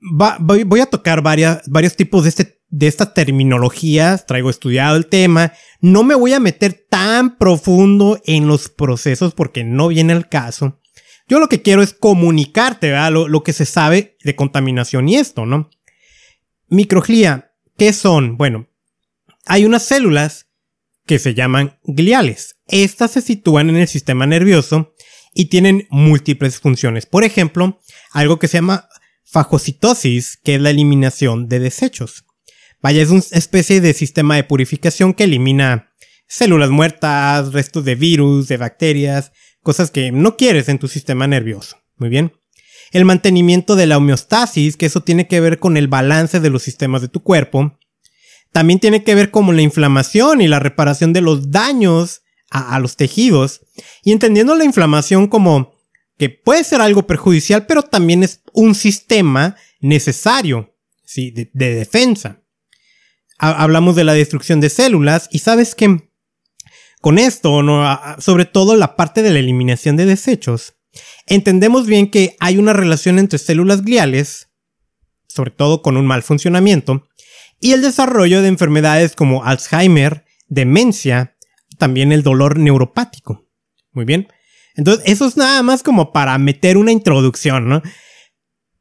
voy, 0.00 0.80
a 0.80 0.86
tocar 0.86 1.22
varios 1.22 1.96
tipos 1.96 2.24
de, 2.24 2.28
este, 2.28 2.60
de 2.68 2.86
esta 2.86 3.14
terminología, 3.14 4.18
traigo 4.18 4.50
estudiado 4.50 4.96
el 4.96 5.06
tema, 5.06 5.52
no 5.80 6.04
me 6.04 6.14
voy 6.14 6.34
a 6.34 6.40
meter 6.40 6.86
tan 6.88 7.38
profundo 7.38 8.20
en 8.26 8.46
los 8.46 8.68
procesos 8.68 9.34
porque 9.34 9.64
no 9.64 9.88
viene 9.88 10.12
el 10.12 10.28
caso. 10.28 10.78
Yo 11.26 11.38
lo 11.38 11.48
que 11.48 11.62
quiero 11.62 11.80
es 11.80 11.94
comunicarte 11.94 12.92
lo 13.10 13.42
que 13.44 13.52
se 13.52 13.64
sabe 13.64 14.16
de 14.24 14.34
contaminación 14.34 15.08
y 15.08 15.14
esto, 15.14 15.46
¿no? 15.46 15.70
Microglía, 16.70 17.52
¿qué 17.76 17.92
son? 17.92 18.36
Bueno, 18.36 18.68
hay 19.44 19.64
unas 19.64 19.84
células 19.84 20.46
que 21.04 21.18
se 21.18 21.34
llaman 21.34 21.80
gliales. 21.82 22.58
Estas 22.68 23.10
se 23.10 23.22
sitúan 23.22 23.70
en 23.70 23.76
el 23.76 23.88
sistema 23.88 24.24
nervioso 24.24 24.94
y 25.34 25.46
tienen 25.46 25.88
múltiples 25.90 26.60
funciones. 26.60 27.06
Por 27.06 27.24
ejemplo, 27.24 27.80
algo 28.12 28.38
que 28.38 28.46
se 28.46 28.58
llama 28.58 28.88
fagocitosis, 29.24 30.36
que 30.36 30.54
es 30.54 30.60
la 30.60 30.70
eliminación 30.70 31.48
de 31.48 31.58
desechos. 31.58 32.24
Vaya, 32.80 33.02
es 33.02 33.10
una 33.10 33.24
especie 33.32 33.80
de 33.80 33.92
sistema 33.92 34.36
de 34.36 34.44
purificación 34.44 35.12
que 35.12 35.24
elimina 35.24 35.92
células 36.28 36.70
muertas, 36.70 37.52
restos 37.52 37.84
de 37.84 37.96
virus, 37.96 38.46
de 38.46 38.58
bacterias, 38.58 39.32
cosas 39.60 39.90
que 39.90 40.12
no 40.12 40.36
quieres 40.36 40.68
en 40.68 40.78
tu 40.78 40.86
sistema 40.86 41.26
nervioso. 41.26 41.78
Muy 41.96 42.10
bien 42.10 42.39
el 42.90 43.04
mantenimiento 43.04 43.76
de 43.76 43.86
la 43.86 43.98
homeostasis, 43.98 44.76
que 44.76 44.86
eso 44.86 45.02
tiene 45.02 45.28
que 45.28 45.40
ver 45.40 45.58
con 45.58 45.76
el 45.76 45.88
balance 45.88 46.40
de 46.40 46.50
los 46.50 46.62
sistemas 46.62 47.02
de 47.02 47.08
tu 47.08 47.22
cuerpo. 47.22 47.78
También 48.52 48.80
tiene 48.80 49.04
que 49.04 49.14
ver 49.14 49.30
con 49.30 49.54
la 49.54 49.62
inflamación 49.62 50.40
y 50.40 50.48
la 50.48 50.58
reparación 50.58 51.12
de 51.12 51.20
los 51.20 51.50
daños 51.50 52.22
a, 52.50 52.78
los 52.80 52.96
tejidos. 52.96 53.60
Y 54.02 54.10
entendiendo 54.10 54.56
la 54.56 54.64
inflamación 54.64 55.28
como 55.28 55.72
que 56.18 56.28
puede 56.28 56.64
ser 56.64 56.80
algo 56.80 57.06
perjudicial, 57.06 57.66
pero 57.66 57.82
también 57.82 58.22
es 58.22 58.42
un 58.52 58.74
sistema 58.74 59.56
necesario, 59.80 60.76
¿sí? 61.04 61.30
de, 61.30 61.48
defensa. 61.54 62.42
hablamos 63.38 63.94
de 63.94 64.04
la 64.04 64.14
destrucción 64.14 64.60
de 64.60 64.68
células 64.68 65.28
y 65.30 65.38
sabes 65.38 65.74
que 65.74 66.10
con 67.00 67.18
esto, 67.18 67.62
¿no? 67.62 67.86
sobre 68.18 68.44
todo 68.44 68.76
la 68.76 68.96
parte 68.96 69.22
de 69.22 69.30
la 69.30 69.38
eliminación 69.38 69.96
de 69.96 70.04
desechos, 70.04 70.74
entendemos 71.26 71.86
bien 71.86 72.10
que 72.10 72.36
hay 72.40 72.58
una 72.58 72.72
relación 72.72 73.18
entre 73.18 73.38
células 73.38 73.82
gliales, 73.82 74.48
sobre 75.28 75.50
todo 75.50 75.82
con 75.82 75.96
un 75.96 76.06
mal 76.06 76.22
funcionamiento, 76.22 77.08
y 77.60 77.72
el 77.72 77.82
desarrollo 77.82 78.42
de 78.42 78.48
enfermedades 78.48 79.14
como 79.14 79.44
Alzheimer, 79.44 80.24
demencia, 80.48 81.36
también 81.78 82.12
el 82.12 82.22
dolor 82.22 82.58
neuropático. 82.58 83.46
Muy 83.92 84.04
bien. 84.04 84.28
Entonces, 84.74 85.04
eso 85.06 85.26
es 85.26 85.36
nada 85.36 85.62
más 85.62 85.82
como 85.82 86.12
para 86.12 86.36
meter 86.38 86.76
una 86.76 86.92
introducción. 86.92 87.82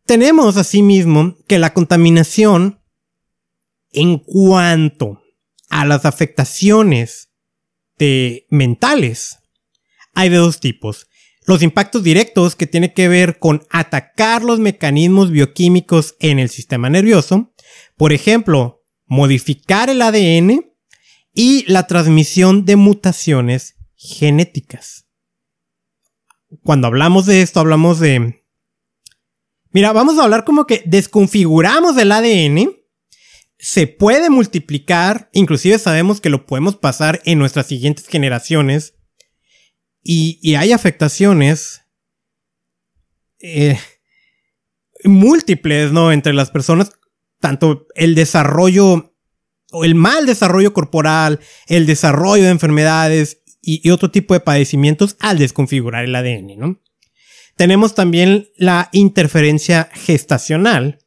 Tenemos 0.06 0.58
asimismo 0.58 1.36
que 1.48 1.60
la 1.60 1.74
contaminación 1.74 2.82
en 3.92 4.20
cuanto 4.20 5.22
a 5.70 5.86
las 5.86 6.06
afectaciones 6.06 7.32
de 7.98 8.48
mentales 8.50 9.40
hay 10.14 10.30
de 10.30 10.38
dos 10.38 10.60
tipos. 10.60 11.09
Los 11.50 11.64
impactos 11.64 12.04
directos 12.04 12.56
que 12.56 12.68
tienen 12.68 12.94
que 12.94 13.08
ver 13.08 13.40
con 13.40 13.66
atacar 13.72 14.44
los 14.44 14.60
mecanismos 14.60 15.32
bioquímicos 15.32 16.16
en 16.20 16.38
el 16.38 16.48
sistema 16.48 16.92
nervioso, 16.92 17.56
por 17.98 18.14
ejemplo, 18.14 18.84
modificar 19.08 19.90
el 19.90 20.04
ADN 20.04 20.76
y 21.34 21.66
la 21.66 21.88
transmisión 21.88 22.66
de 22.66 22.76
mutaciones 22.76 23.78
genéticas. 23.96 25.08
Cuando 26.62 26.86
hablamos 26.86 27.26
de 27.26 27.42
esto, 27.42 27.60
hablamos 27.60 28.00
de... 28.00 28.46
Mira, 29.72 29.92
vamos 29.92 30.20
a 30.20 30.26
hablar 30.26 30.46
como 30.46 30.68
que 30.68 30.84
desconfiguramos 30.86 31.98
el 31.98 32.12
ADN, 32.12 32.76
se 33.58 33.88
puede 33.88 34.30
multiplicar, 34.30 35.32
inclusive 35.34 35.80
sabemos 35.80 36.22
que 36.22 36.30
lo 36.30 36.46
podemos 36.46 36.76
pasar 36.76 37.22
en 37.26 37.40
nuestras 37.40 37.66
siguientes 37.66 38.08
generaciones, 38.08 38.99
y, 40.12 40.56
hay 40.56 40.72
afectaciones 40.72 41.84
eh, 43.40 43.78
múltiples, 45.04 45.92
¿no? 45.92 46.12
Entre 46.12 46.34
las 46.34 46.50
personas, 46.50 46.94
tanto 47.40 47.86
el 47.94 48.16
desarrollo 48.16 49.16
o 49.72 49.86
el 49.86 49.94
mal 49.94 50.26
desarrollo 50.26 50.74
corporal, 50.74 51.40
el 51.68 51.86
desarrollo 51.86 52.44
de 52.46 52.50
enfermedades 52.50 53.44
y, 53.62 53.88
y, 53.88 53.92
otro 53.92 54.10
tipo 54.10 54.34
de 54.34 54.40
padecimientos 54.40 55.16
al 55.20 55.38
desconfigurar 55.38 56.06
el 56.06 56.16
ADN, 56.16 56.58
¿no? 56.58 56.82
Tenemos 57.56 57.94
también 57.94 58.50
la 58.56 58.90
interferencia 58.94 59.92
gestacional. 59.94 61.06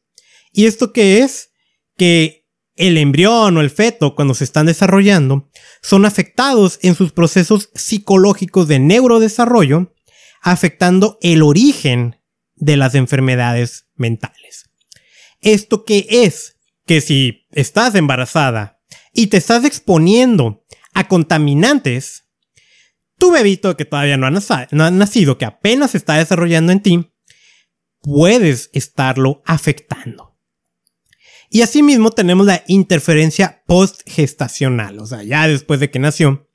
¿Y 0.53 0.65
esto 0.65 0.93
qué 0.93 1.19
es? 1.19 1.49
Que 1.97 2.42
el 2.75 2.97
embrión 2.97 3.57
o 3.57 3.61
el 3.61 3.69
feto, 3.69 4.15
cuando 4.15 4.33
se 4.33 4.43
están 4.43 4.65
desarrollando, 4.65 5.49
son 5.81 6.05
afectados 6.05 6.79
en 6.81 6.95
sus 6.95 7.11
procesos 7.11 7.69
psicológicos 7.75 8.67
de 8.67 8.79
neurodesarrollo, 8.79 9.93
afectando 10.41 11.17
el 11.21 11.43
origen 11.43 12.19
de 12.55 12.77
las 12.77 12.95
enfermedades 12.95 13.87
mentales. 13.95 14.69
¿Esto 15.41 15.83
qué 15.83 16.07
es? 16.09 16.57
Que 16.85 17.01
si 17.01 17.45
estás 17.51 17.95
embarazada 17.95 18.81
y 19.13 19.27
te 19.27 19.37
estás 19.37 19.65
exponiendo 19.65 20.65
a 20.93 21.07
contaminantes, 21.07 22.23
tu 23.17 23.31
bebito 23.31 23.77
que 23.77 23.85
todavía 23.85 24.17
no 24.17 24.27
ha, 24.27 24.91
nacido, 24.91 25.37
que 25.37 25.45
apenas 25.45 25.95
está 25.95 26.15
desarrollando 26.15 26.71
en 26.71 26.81
ti, 26.81 27.13
puedes 28.01 28.69
estarlo 28.73 29.41
afectando. 29.45 30.32
Y 31.53 31.61
asimismo 31.61 32.09
tenemos 32.09 32.47
la 32.47 32.63
interferencia 32.65 33.61
postgestacional, 33.67 34.97
o 34.97 35.05
sea, 35.05 35.21
ya 35.21 35.47
después 35.47 35.79
de 35.79 35.91
que 35.91 35.99
nació, 35.99 36.49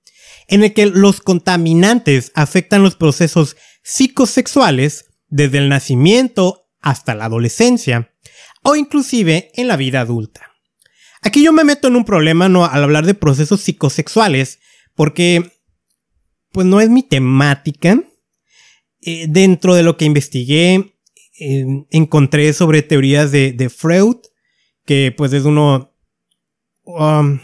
en 0.49 0.65
el 0.65 0.75
que 0.75 0.87
los 0.87 1.21
contaminantes 1.21 2.33
afectan 2.35 2.83
los 2.83 2.97
procesos 2.97 3.57
psicosexuales 3.85 5.05
desde 5.29 5.59
el 5.59 5.69
nacimiento 5.69 6.69
hasta 6.81 7.15
la 7.15 7.27
adolescencia 7.27 8.13
o 8.65 8.75
inclusive 8.75 9.53
en 9.55 9.69
la 9.69 9.77
vida 9.77 10.01
adulta. 10.01 10.51
Aquí 11.23 11.45
yo 11.45 11.53
me 11.53 11.63
meto 11.63 11.87
en 11.87 11.95
un 11.95 12.05
problema 12.05 12.49
¿no? 12.49 12.65
al 12.65 12.83
hablar 12.83 13.07
de 13.07 13.15
procesos 13.15 13.61
psicosexuales 13.61 14.59
porque 14.97 15.61
pues 16.51 16.67
no 16.67 16.81
es 16.81 16.91
mi 16.91 17.05
temática. 17.05 18.03
Eh, 19.01 19.27
dentro 19.29 19.77
de 19.77 19.85
lo 19.85 19.97
que 19.97 20.07
investigué 20.07 20.97
eh, 21.39 21.67
encontré 21.91 22.53
sobre 22.53 22.83
teorías 22.83 23.31
de, 23.31 23.53
de 23.53 23.71
Freud 23.71 24.17
que 24.89 25.13
pues 25.15 25.35
es 25.35 25.45
uno... 25.45 25.95
Um, 26.85 27.41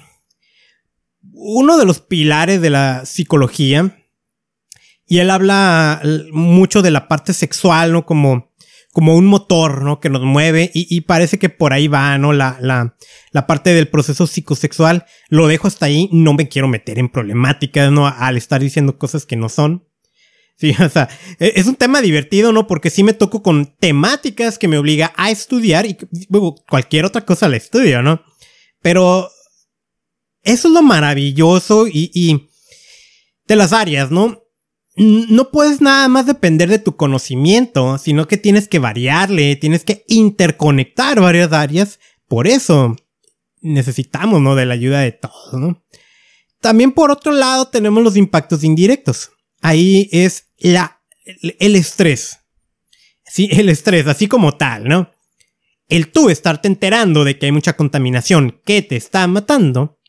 uno 1.34 1.76
de 1.76 1.84
los 1.84 2.00
pilares 2.00 2.62
de 2.62 2.70
la 2.70 3.04
psicología. 3.04 4.02
Y 5.06 5.18
él 5.18 5.28
habla 5.28 6.00
mucho 6.32 6.80
de 6.80 6.90
la 6.90 7.06
parte 7.06 7.34
sexual, 7.34 7.92
¿no? 7.92 8.06
Como, 8.06 8.54
como 8.94 9.14
un 9.14 9.26
motor, 9.26 9.82
¿no? 9.82 10.00
Que 10.00 10.08
nos 10.08 10.22
mueve. 10.22 10.70
Y, 10.72 11.02
parece 11.02 11.38
que 11.38 11.50
por 11.50 11.74
ahí 11.74 11.86
va, 11.86 12.16
¿no? 12.16 12.32
La, 12.32 12.56
la, 12.62 12.96
la, 13.30 13.46
parte 13.46 13.74
del 13.74 13.88
proceso 13.88 14.26
psicosexual. 14.26 15.04
Lo 15.28 15.46
dejo 15.46 15.68
hasta 15.68 15.84
ahí. 15.84 16.08
No 16.12 16.32
me 16.32 16.48
quiero 16.48 16.66
meter 16.66 16.98
en 16.98 17.10
problemáticas, 17.10 17.92
¿no? 17.92 18.06
Al 18.06 18.38
estar 18.38 18.62
diciendo 18.62 18.96
cosas 18.96 19.26
que 19.26 19.36
no 19.36 19.50
son. 19.50 19.86
Sí, 20.56 20.74
o 20.80 20.88
sea, 20.88 21.08
e, 21.38 21.52
es 21.56 21.66
un 21.66 21.76
tema 21.76 22.00
divertido, 22.00 22.52
¿no? 22.52 22.66
Porque 22.66 22.90
sí 22.90 23.02
me 23.02 23.12
toco 23.12 23.42
con 23.42 23.74
temáticas 23.78 24.58
que 24.58 24.68
me 24.68 24.78
obliga 24.78 25.12
a 25.16 25.30
estudiar 25.30 25.86
y 25.86 25.96
cualquier 26.68 27.04
otra 27.04 27.24
cosa 27.24 27.48
la 27.48 27.56
estudio, 27.56 28.02
¿no? 28.02 28.22
Pero 28.82 29.30
eso 30.42 30.68
es 30.68 30.74
lo 30.74 30.82
maravilloso 30.82 31.86
y, 31.86 32.10
y 32.14 32.48
de 33.46 33.56
las 33.56 33.72
áreas, 33.72 34.10
¿no? 34.10 34.42
No 34.96 35.50
puedes 35.50 35.80
nada 35.80 36.06
más 36.06 36.26
depender 36.26 36.68
de 36.68 36.78
tu 36.78 36.94
conocimiento, 36.94 37.98
sino 37.98 38.28
que 38.28 38.36
tienes 38.36 38.68
que 38.68 38.78
variarle, 38.78 39.56
tienes 39.56 39.82
que 39.82 40.04
interconectar 40.06 41.20
varias 41.20 41.52
áreas. 41.52 41.98
Por 42.28 42.46
eso 42.46 42.94
necesitamos, 43.60 44.40
¿no? 44.40 44.54
De 44.54 44.66
la 44.66 44.74
ayuda 44.74 45.00
de 45.00 45.10
todos, 45.10 45.54
¿no? 45.54 45.82
También 46.60 46.92
por 46.92 47.10
otro 47.10 47.32
lado 47.32 47.66
tenemos 47.68 48.04
los 48.04 48.16
impactos 48.16 48.62
indirectos 48.62 49.30
ahí 49.64 50.10
es 50.12 50.43
la, 50.58 51.00
el 51.24 51.76
estrés. 51.76 52.40
Sí, 53.24 53.48
el 53.52 53.68
estrés, 53.68 54.06
así 54.06 54.28
como 54.28 54.56
tal, 54.56 54.84
¿no? 54.84 55.10
El 55.88 56.12
tú 56.12 56.30
estarte 56.30 56.68
enterando 56.68 57.24
de 57.24 57.38
que 57.38 57.46
hay 57.46 57.52
mucha 57.52 57.76
contaminación 57.76 58.60
que 58.64 58.82
te 58.82 58.96
está 58.96 59.26
matando, 59.26 60.00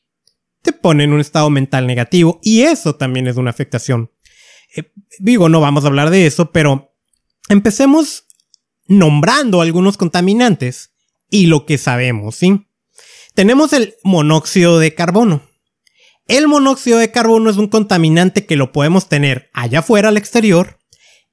te 0.62 0.74
pone 0.74 1.04
en 1.04 1.14
un 1.14 1.22
estado 1.22 1.50
mental 1.50 1.88
negativo 1.88 2.40
y 2.44 2.62
eso 2.62 2.96
también 2.96 3.28
es 3.28 3.38
una 3.38 3.50
afectación. 3.50 4.12
Eh, 4.76 4.92
digo, 5.20 5.50
no 5.50 5.60
vamos 5.60 5.84
a 5.84 5.88
hablar 5.88 6.10
de 6.10 6.26
eso, 6.26 6.52
pero 6.52 6.94
empecemos 7.50 8.26
nombrando 8.88 9.62
algunos 9.62 9.98
contaminantes 9.98 10.92
y 11.30 11.48
lo 11.48 11.66
que 11.66 11.78
sabemos, 11.78 12.36
¿sí? 12.36 12.68
Tenemos 13.34 13.74
el 13.74 13.96
monóxido 14.04 14.80
de 14.80 14.94
carbono. 14.94 15.42
El 16.28 16.48
monóxido 16.48 16.98
de 16.98 17.12
carbono 17.12 17.52
es 17.52 17.58
un 17.58 17.68
contaminante 17.68 18.46
que 18.46 18.56
lo 18.56 18.72
podemos 18.72 19.08
tener 19.08 19.50
allá 19.54 19.80
afuera 19.80 20.10
al 20.10 20.18
exterior 20.18 20.80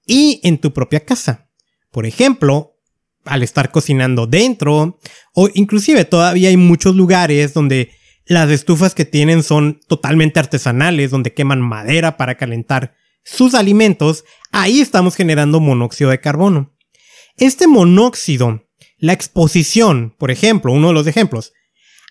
y 0.07 0.41
en 0.43 0.59
tu 0.59 0.75
propia 0.75 1.01
casa. 1.01 1.49
Por 1.91 2.05
ejemplo, 2.05 2.79
al 3.25 3.43
estar 3.43 3.71
cocinando 3.71 4.27
dentro 4.27 4.99
o 5.35 5.49
inclusive 5.55 6.05
todavía 6.05 6.51
hay 6.51 6.59
muchos 6.59 6.95
lugares 6.95 7.55
donde 7.55 7.91
las 8.27 8.51
estufas 8.51 8.95
que 8.95 9.05
tienen 9.05 9.43
son 9.43 9.81
totalmente 9.89 10.41
artesanales, 10.41 11.11
donde 11.11 11.33
queman 11.33 11.61
madera 11.61 12.17
para 12.17 12.37
calentar 12.37 12.95
sus 13.25 13.55
alimentos, 13.55 14.25
ahí 14.51 14.81
estamos 14.81 15.17
generando 15.17 15.61
monóxido 15.61 16.11
de 16.11 16.21
carbono. 16.21 16.77
Este 17.37 17.67
monóxido, 17.67 18.69
la 18.99 19.13
exposición, 19.13 20.15
por 20.19 20.31
ejemplo, 20.31 20.73
uno 20.73 20.89
de 20.89 20.95
los 20.95 21.07
ejemplos, 21.07 21.53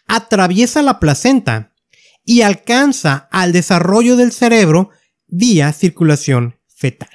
atraviesa 0.08 0.82
la 0.82 1.00
placenta 1.00 1.71
y 2.24 2.42
alcanza 2.42 3.28
al 3.32 3.52
desarrollo 3.52 4.16
del 4.16 4.32
cerebro 4.32 4.90
vía 5.28 5.72
circulación 5.74 6.60
fetal. 6.68 7.10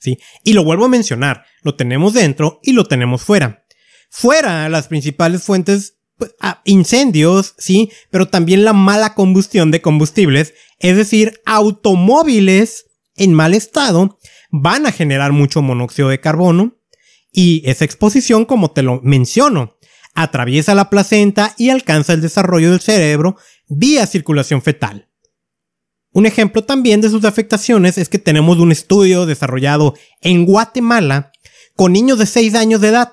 ¿Sí? 0.00 0.18
Y 0.44 0.52
lo 0.52 0.64
vuelvo 0.64 0.84
a 0.84 0.88
mencionar, 0.88 1.44
lo 1.62 1.74
tenemos 1.74 2.14
dentro 2.14 2.60
y 2.62 2.72
lo 2.72 2.84
tenemos 2.84 3.22
fuera. 3.22 3.64
Fuera, 4.10 4.68
las 4.68 4.88
principales 4.88 5.42
fuentes, 5.42 5.98
pues, 6.16 6.34
ah, 6.40 6.62
incendios, 6.64 7.54
sí, 7.58 7.90
pero 8.10 8.28
también 8.28 8.64
la 8.64 8.72
mala 8.72 9.14
combustión 9.14 9.70
de 9.70 9.82
combustibles, 9.82 10.54
es 10.78 10.96
decir, 10.96 11.40
automóviles 11.44 12.86
en 13.16 13.34
mal 13.34 13.54
estado 13.54 14.18
van 14.50 14.86
a 14.86 14.92
generar 14.92 15.32
mucho 15.32 15.62
monóxido 15.62 16.08
de 16.08 16.20
carbono 16.20 16.76
y 17.32 17.62
esa 17.68 17.84
exposición, 17.84 18.46
como 18.46 18.70
te 18.70 18.82
lo 18.82 19.00
menciono, 19.02 19.75
atraviesa 20.16 20.74
la 20.74 20.90
placenta 20.90 21.54
y 21.56 21.70
alcanza 21.70 22.14
el 22.14 22.20
desarrollo 22.20 22.70
del 22.70 22.80
cerebro 22.80 23.36
vía 23.68 24.06
circulación 24.06 24.62
fetal. 24.62 25.08
Un 26.12 26.26
ejemplo 26.26 26.64
también 26.64 27.00
de 27.00 27.10
sus 27.10 27.24
afectaciones 27.24 27.98
es 27.98 28.08
que 28.08 28.18
tenemos 28.18 28.58
un 28.58 28.72
estudio 28.72 29.26
desarrollado 29.26 29.94
en 30.22 30.46
Guatemala 30.46 31.30
con 31.74 31.92
niños 31.92 32.18
de 32.18 32.26
6 32.26 32.54
años 32.54 32.80
de 32.80 32.88
edad. 32.88 33.12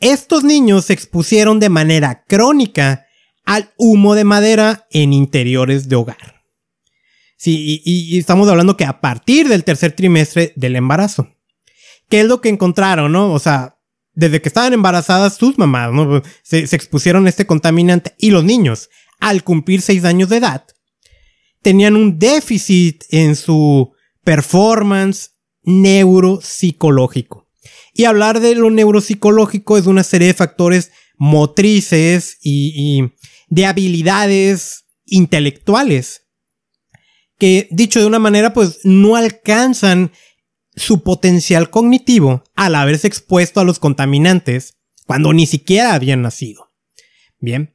Estos 0.00 0.42
niños 0.42 0.86
se 0.86 0.92
expusieron 0.92 1.60
de 1.60 1.68
manera 1.68 2.24
crónica 2.26 3.06
al 3.44 3.72
humo 3.78 4.16
de 4.16 4.24
madera 4.24 4.86
en 4.90 5.12
interiores 5.12 5.88
de 5.88 5.96
hogar. 5.96 6.42
Sí, 7.38 7.80
y, 7.84 8.18
estamos 8.18 8.48
hablando 8.48 8.76
que 8.76 8.84
a 8.84 9.00
partir 9.00 9.48
del 9.48 9.62
tercer 9.62 9.92
trimestre 9.92 10.52
del 10.56 10.74
embarazo. 10.74 11.28
¿Qué 12.08 12.20
es 12.20 12.26
lo 12.26 12.40
que 12.40 12.48
encontraron, 12.48 13.12
no? 13.12 13.32
O 13.32 13.38
sea, 13.38 13.75
desde 14.16 14.42
que 14.42 14.48
estaban 14.48 14.72
embarazadas 14.72 15.36
sus 15.36 15.56
mamás. 15.58 15.92
Se, 16.42 16.64
expusieron 16.74 17.26
a 17.26 17.28
este 17.28 17.46
contaminante 17.46 18.16
y 18.18 18.30
los 18.30 18.42
niños, 18.42 18.90
al 19.20 19.44
cumplir 19.44 19.82
seis 19.82 20.04
años 20.04 20.28
de 20.28 20.38
edad, 20.38 20.64
tenían 21.62 21.94
un 21.94 22.18
déficit 22.18 23.04
en 23.10 23.36
su 23.36 23.92
performance 24.24 25.30
neuropsicológico. 25.62 27.48
Y 27.92 28.04
hablar 28.04 28.40
de 28.40 28.56
lo 28.56 28.70
neuropsicológico 28.70 29.78
es 29.78 29.86
una 29.86 30.02
serie 30.02 30.28
de 30.28 30.34
factores 30.34 30.90
motrices 31.16 32.38
y 32.42 33.12
de 33.48 33.66
habilidades 33.66 34.86
intelectuales 35.06 36.26
que, 37.38 37.68
dicho 37.70 38.00
de 38.00 38.06
una 38.06 38.18
manera, 38.18 38.52
pues 38.52 38.80
no 38.84 39.16
alcanzan 39.16 40.12
su 40.76 41.02
potencial 41.02 41.70
cognitivo 41.70 42.44
al 42.54 42.74
haberse 42.74 43.06
expuesto 43.06 43.60
a 43.60 43.64
los 43.64 43.78
contaminantes 43.78 44.76
cuando 45.06 45.32
ni 45.32 45.46
siquiera 45.46 45.94
habían 45.94 46.22
nacido. 46.22 46.70
Bien. 47.40 47.74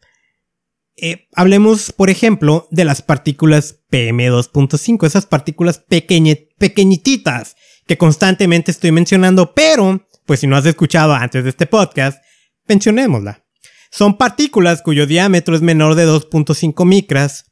Eh, 0.97 1.27
hablemos, 1.33 1.91
por 1.91 2.11
ejemplo, 2.11 2.67
de 2.69 2.85
las 2.85 3.01
partículas 3.01 3.79
PM2.5, 3.91 5.07
esas 5.07 5.25
partículas 5.25 5.79
pequeñititas 5.79 7.55
que 7.87 7.97
constantemente 7.97 8.69
estoy 8.69 8.91
mencionando, 8.91 9.53
pero, 9.55 10.07
pues 10.25 10.41
si 10.41 10.47
no 10.47 10.55
has 10.55 10.65
escuchado 10.65 11.13
antes 11.13 11.43
de 11.43 11.49
este 11.49 11.65
podcast, 11.65 12.23
mencionémosla. 12.67 13.43
Son 13.89 14.17
partículas 14.17 14.81
cuyo 14.81 15.07
diámetro 15.07 15.55
es 15.55 15.61
menor 15.61 15.95
de 15.95 16.07
2.5 16.07 16.85
micras 16.85 17.45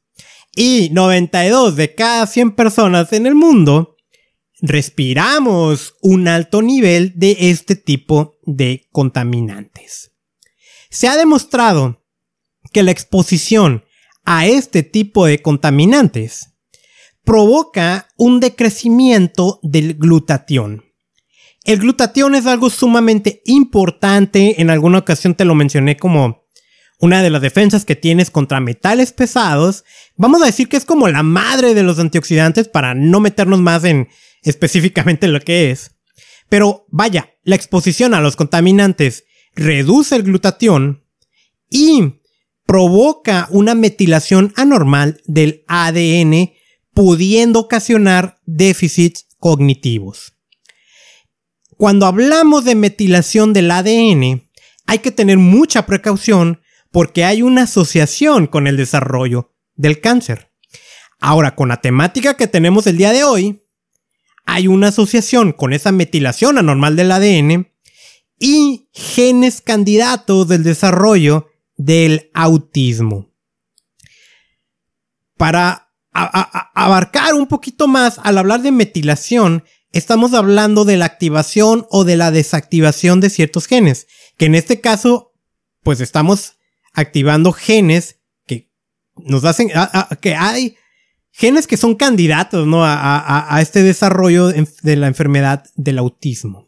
y 0.55 0.89
92 0.91 1.75
de 1.75 1.95
cada 1.95 2.27
100 2.27 2.51
personas 2.51 3.11
en 3.13 3.25
el 3.25 3.35
mundo 3.35 3.97
respiramos 4.61 5.95
un 6.01 6.27
alto 6.27 6.61
nivel 6.61 7.13
de 7.15 7.37
este 7.39 7.75
tipo 7.75 8.37
de 8.43 8.87
contaminantes. 8.91 10.11
Se 10.89 11.07
ha 11.07 11.17
demostrado 11.17 12.03
que 12.71 12.83
la 12.83 12.91
exposición 12.91 13.83
a 14.25 14.45
este 14.45 14.83
tipo 14.83 15.25
de 15.25 15.41
contaminantes 15.41 16.53
provoca 17.23 18.07
un 18.17 18.39
decrecimiento 18.39 19.59
del 19.63 19.95
glutatión. 19.95 20.83
El 21.63 21.79
glutatión 21.79 22.35
es 22.35 22.45
algo 22.45 22.69
sumamente 22.69 23.41
importante, 23.45 24.61
en 24.61 24.69
alguna 24.69 24.99
ocasión 24.99 25.35
te 25.35 25.45
lo 25.45 25.55
mencioné 25.55 25.97
como 25.97 26.45
una 26.99 27.21
de 27.21 27.29
las 27.29 27.41
defensas 27.41 27.85
que 27.85 27.95
tienes 27.95 28.31
contra 28.31 28.59
metales 28.59 29.13
pesados. 29.13 29.85
Vamos 30.15 30.41
a 30.41 30.47
decir 30.47 30.67
que 30.67 30.77
es 30.77 30.85
como 30.85 31.07
la 31.07 31.23
madre 31.23 31.73
de 31.73 31.83
los 31.83 31.99
antioxidantes 31.99 32.67
para 32.67 32.93
no 32.93 33.19
meternos 33.19 33.59
más 33.59 33.83
en 33.83 34.09
específicamente 34.43 35.27
lo 35.27 35.39
que 35.39 35.71
es. 35.71 35.91
Pero 36.49 36.85
vaya, 36.89 37.35
la 37.43 37.55
exposición 37.55 38.13
a 38.13 38.21
los 38.21 38.35
contaminantes 38.35 39.25
reduce 39.55 40.15
el 40.15 40.23
glutatión 40.23 41.05
y 41.69 42.21
provoca 42.65 43.47
una 43.51 43.75
metilación 43.75 44.53
anormal 44.55 45.21
del 45.25 45.63
ADN, 45.67 46.51
pudiendo 46.93 47.59
ocasionar 47.59 48.39
déficits 48.45 49.27
cognitivos. 49.39 50.33
Cuando 51.77 52.05
hablamos 52.05 52.65
de 52.65 52.75
metilación 52.75 53.53
del 53.53 53.71
ADN, 53.71 54.49
hay 54.85 54.99
que 54.99 55.11
tener 55.11 55.37
mucha 55.37 55.85
precaución 55.85 56.61
porque 56.91 57.23
hay 57.23 57.41
una 57.41 57.63
asociación 57.63 58.47
con 58.47 58.67
el 58.67 58.75
desarrollo 58.75 59.53
del 59.75 60.01
cáncer. 60.01 60.51
Ahora, 61.19 61.55
con 61.55 61.69
la 61.69 61.81
temática 61.81 62.35
que 62.35 62.47
tenemos 62.47 62.87
el 62.87 62.97
día 62.97 63.11
de 63.11 63.23
hoy, 63.23 63.63
hay 64.51 64.67
una 64.67 64.87
asociación 64.87 65.51
con 65.51 65.73
esa 65.73 65.91
metilación 65.91 66.57
anormal 66.57 66.95
del 66.95 67.11
ADN 67.11 67.71
y 68.39 68.89
genes 68.93 69.61
candidatos 69.61 70.47
del 70.47 70.63
desarrollo 70.63 71.49
del 71.77 72.31
autismo. 72.33 73.31
Para 75.37 75.93
abarcar 76.11 77.35
un 77.35 77.45
poquito 77.45 77.87
más, 77.87 78.19
al 78.23 78.39
hablar 78.39 78.63
de 78.63 78.71
metilación, 78.71 79.63
estamos 79.91 80.33
hablando 80.33 80.83
de 80.83 80.97
la 80.97 81.05
activación 81.05 81.85
o 81.91 82.03
de 82.03 82.17
la 82.17 82.31
desactivación 82.31 83.19
de 83.19 83.29
ciertos 83.29 83.67
genes, 83.67 84.07
que 84.35 84.45
en 84.45 84.55
este 84.55 84.81
caso, 84.81 85.31
pues 85.83 86.01
estamos 86.01 86.57
activando 86.93 87.53
genes 87.53 88.19
que 88.47 88.71
nos 89.15 89.45
hacen, 89.45 89.69
que 90.21 90.33
hay 90.33 90.75
genes 91.39 91.67
que 91.67 91.77
son 91.77 91.95
candidatos, 91.95 92.67
¿no? 92.67 92.81
A, 92.83 93.57
este 93.61 93.81
desarrollo 93.81 94.49
de 94.49 94.95
la 94.97 95.07
enfermedad 95.07 95.63
del 95.75 95.97
autismo. 95.97 96.65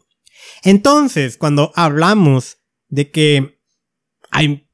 Entonces, 0.62 1.36
cuando 1.36 1.72
hablamos 1.74 2.56
de 2.88 3.10
que 3.10 3.60
hay, 4.30 4.66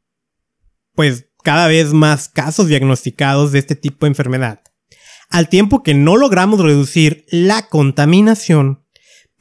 pues, 0.95 1.27
cada 1.43 1.67
vez 1.67 1.93
más 1.93 2.29
casos 2.29 2.69
diagnosticados 2.69 3.51
de 3.51 3.59
este 3.59 3.75
tipo 3.75 4.07
de 4.07 4.11
enfermedad, 4.11 4.63
al 5.31 5.49
tiempo 5.49 5.83
que 5.83 5.95
no 5.95 6.17
logramos 6.17 6.61
reducir 6.61 7.27
la 7.31 7.69
contaminación, 7.69 8.87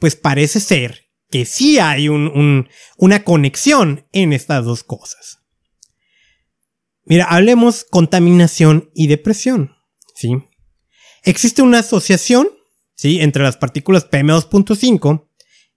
pues 0.00 0.16
parece 0.16 0.58
ser 0.58 1.04
que 1.30 1.44
sí 1.44 1.78
hay 1.78 2.08
una 2.08 3.24
conexión 3.24 4.08
en 4.10 4.32
estas 4.32 4.64
dos 4.64 4.82
cosas. 4.82 5.38
Mira, 7.04 7.26
hablemos 7.26 7.84
contaminación 7.88 8.90
y 8.92 9.06
depresión, 9.06 9.76
¿sí? 10.16 10.47
Existe 11.22 11.62
una 11.62 11.80
asociación, 11.80 12.48
¿sí? 12.94 13.20
Entre 13.20 13.42
las 13.42 13.56
partículas 13.56 14.08
PM2.5 14.10 15.28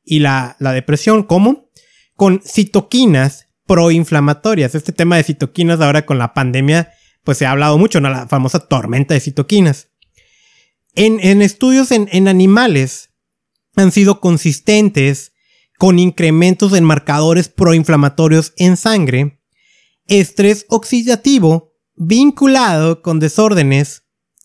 y 0.03 0.19
la, 0.19 0.55
la 0.59 0.73
depresión, 0.73 1.23
¿cómo? 1.23 1.69
Con 2.15 2.41
citoquinas 2.43 3.47
proinflamatorias. 3.65 4.75
Este 4.75 4.91
tema 4.91 5.17
de 5.17 5.23
citoquinas 5.23 5.79
ahora 5.81 6.05
con 6.05 6.17
la 6.17 6.33
pandemia, 6.33 6.91
pues 7.23 7.37
se 7.37 7.45
ha 7.45 7.51
hablado 7.51 7.77
mucho, 7.77 8.01
¿no? 8.01 8.09
La 8.09 8.27
famosa 8.27 8.59
tormenta 8.59 9.13
de 9.13 9.19
citoquinas. 9.19 9.89
En, 10.93 11.19
en 11.21 11.41
estudios 11.41 11.91
en, 11.91 12.09
en 12.11 12.27
animales 12.27 13.09
han 13.75 13.91
sido 13.91 14.19
consistentes 14.19 15.31
con 15.77 15.97
incrementos 15.99 16.73
en 16.73 16.83
marcadores 16.83 17.47
proinflamatorios 17.47 18.53
en 18.57 18.77
sangre 18.77 19.41
estrés 20.07 20.65
oxidativo 20.69 21.73
vinculado 21.95 23.01
con 23.01 23.19
desórdenes 23.19 24.00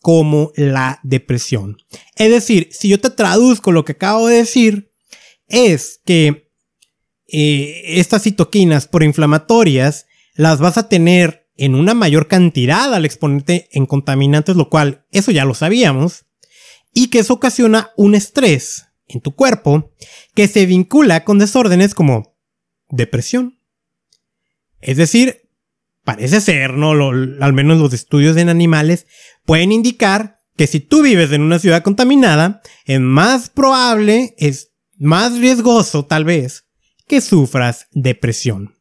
como 0.07 0.53
la 0.55 1.01
depresión. 1.03 1.79
Es 2.15 2.31
decir, 2.31 2.69
si 2.71 2.87
yo 2.87 2.97
te 2.97 3.09
traduzco 3.09 3.73
lo 3.73 3.83
que 3.83 3.91
acabo 3.91 4.29
de 4.29 4.37
decir, 4.37 4.93
es 5.49 5.99
que 6.05 6.49
eh, 7.27 7.81
estas 7.99 8.23
citoquinas 8.23 8.87
proinflamatorias 8.87 10.05
las 10.33 10.59
vas 10.59 10.77
a 10.77 10.87
tener 10.87 11.49
en 11.57 11.75
una 11.75 11.93
mayor 11.93 12.29
cantidad 12.29 12.93
al 12.93 13.03
exponerte 13.03 13.67
en 13.73 13.85
contaminantes, 13.85 14.55
lo 14.55 14.69
cual 14.69 15.05
eso 15.11 15.31
ya 15.31 15.43
lo 15.43 15.53
sabíamos, 15.53 16.23
y 16.93 17.09
que 17.09 17.19
eso 17.19 17.33
ocasiona 17.33 17.91
un 17.97 18.15
estrés 18.15 18.85
en 19.09 19.19
tu 19.19 19.35
cuerpo 19.35 19.91
que 20.33 20.47
se 20.47 20.65
vincula 20.65 21.25
con 21.25 21.37
desórdenes 21.37 21.93
como 21.93 22.39
depresión. 22.87 23.59
Es 24.79 24.95
decir, 24.95 25.46
parece 26.07 26.39
ser, 26.39 26.75
¿no? 26.75 26.91
al 26.91 27.51
menos 27.51 27.79
los 27.79 27.91
estudios 27.91 28.37
en 28.37 28.47
animales 28.47 29.07
pueden 29.43 29.73
indicar 29.73 30.37
que 30.55 30.65
si 30.65 30.79
tú 30.79 31.01
vives 31.01 31.33
en 31.33 31.41
una 31.41 31.59
ciudad 31.59 31.83
contaminada, 31.83 32.61
es 32.85 33.01
más 33.01 33.49
probable, 33.49 34.33
es 34.37 34.71
más 34.97 35.37
riesgoso 35.37 36.05
tal 36.05 36.23
vez, 36.23 36.63
que 37.09 37.19
sufras 37.19 37.87
depresión. 37.91 38.73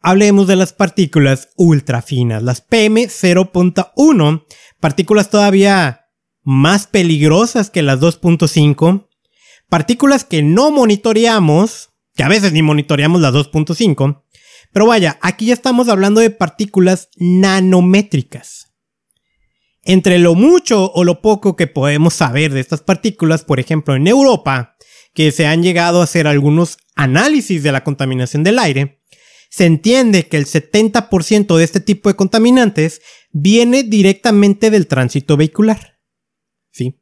Hablemos 0.00 0.48
de 0.48 0.56
las 0.56 0.72
partículas 0.72 1.50
ultrafinas, 1.54 2.42
las 2.42 2.68
PM0.1, 2.68 4.44
partículas 4.80 5.30
todavía 5.30 6.08
más 6.42 6.88
peligrosas 6.88 7.70
que 7.70 7.82
las 7.82 8.00
2.5, 8.00 9.06
partículas 9.68 10.24
que 10.24 10.42
no 10.42 10.72
monitoreamos, 10.72 11.90
que 12.16 12.24
a 12.24 12.28
veces 12.28 12.52
ni 12.52 12.62
monitoreamos 12.62 13.20
las 13.20 13.32
2.5, 13.32 14.24
pero 14.72 14.86
vaya, 14.86 15.18
aquí 15.22 15.46
ya 15.46 15.54
estamos 15.54 15.88
hablando 15.88 16.20
de 16.20 16.30
partículas 16.30 17.08
nanométricas. 17.16 18.68
Entre 19.82 20.18
lo 20.18 20.34
mucho 20.34 20.92
o 20.92 21.04
lo 21.04 21.22
poco 21.22 21.56
que 21.56 21.66
podemos 21.66 22.14
saber 22.14 22.52
de 22.52 22.60
estas 22.60 22.82
partículas, 22.82 23.44
por 23.44 23.58
ejemplo 23.60 23.96
en 23.96 24.06
Europa, 24.06 24.76
que 25.14 25.32
se 25.32 25.46
han 25.46 25.62
llegado 25.62 26.00
a 26.00 26.04
hacer 26.04 26.26
algunos 26.26 26.78
análisis 26.94 27.62
de 27.62 27.72
la 27.72 27.82
contaminación 27.82 28.44
del 28.44 28.58
aire, 28.58 29.02
se 29.48 29.66
entiende 29.66 30.28
que 30.28 30.36
el 30.36 30.46
70% 30.46 31.56
de 31.56 31.64
este 31.64 31.80
tipo 31.80 32.08
de 32.08 32.14
contaminantes 32.14 33.00
viene 33.32 33.82
directamente 33.82 34.70
del 34.70 34.86
tránsito 34.86 35.36
vehicular. 35.36 35.98
¿Sí? 36.70 37.00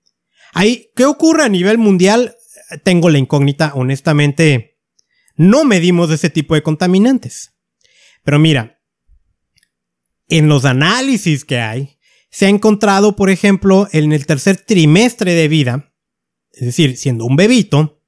Ahí, 0.55 0.91
¿qué 0.97 1.05
ocurre 1.05 1.45
a 1.45 1.49
nivel 1.51 1.77
mundial? 1.77 2.37
Tengo 2.85 3.11
la 3.11 3.19
incógnita, 3.19 3.73
honestamente, 3.75 4.79
no 5.37 5.65
medimos 5.65 6.11
ese 6.11 6.31
tipo 6.31 6.55
de 6.55 6.63
contaminantes. 6.63 7.58
Pero 8.29 8.39
mira, 8.39 8.79
en 10.29 10.49
los 10.49 10.67
análisis 10.67 11.47
que 11.47 11.61
hay, 11.61 11.97
se 12.29 12.45
ha 12.45 12.51
encontrado, 12.51 13.17
por 13.17 13.31
ejemplo, 13.31 13.89
en 13.91 14.13
el 14.13 14.27
tercer 14.27 14.59
trimestre 14.59 15.33
de 15.33 15.49
vida, 15.49 15.95
es 16.53 16.67
decir, 16.67 16.99
siendo 16.99 17.25
un 17.25 17.37
bebito, 17.37 18.03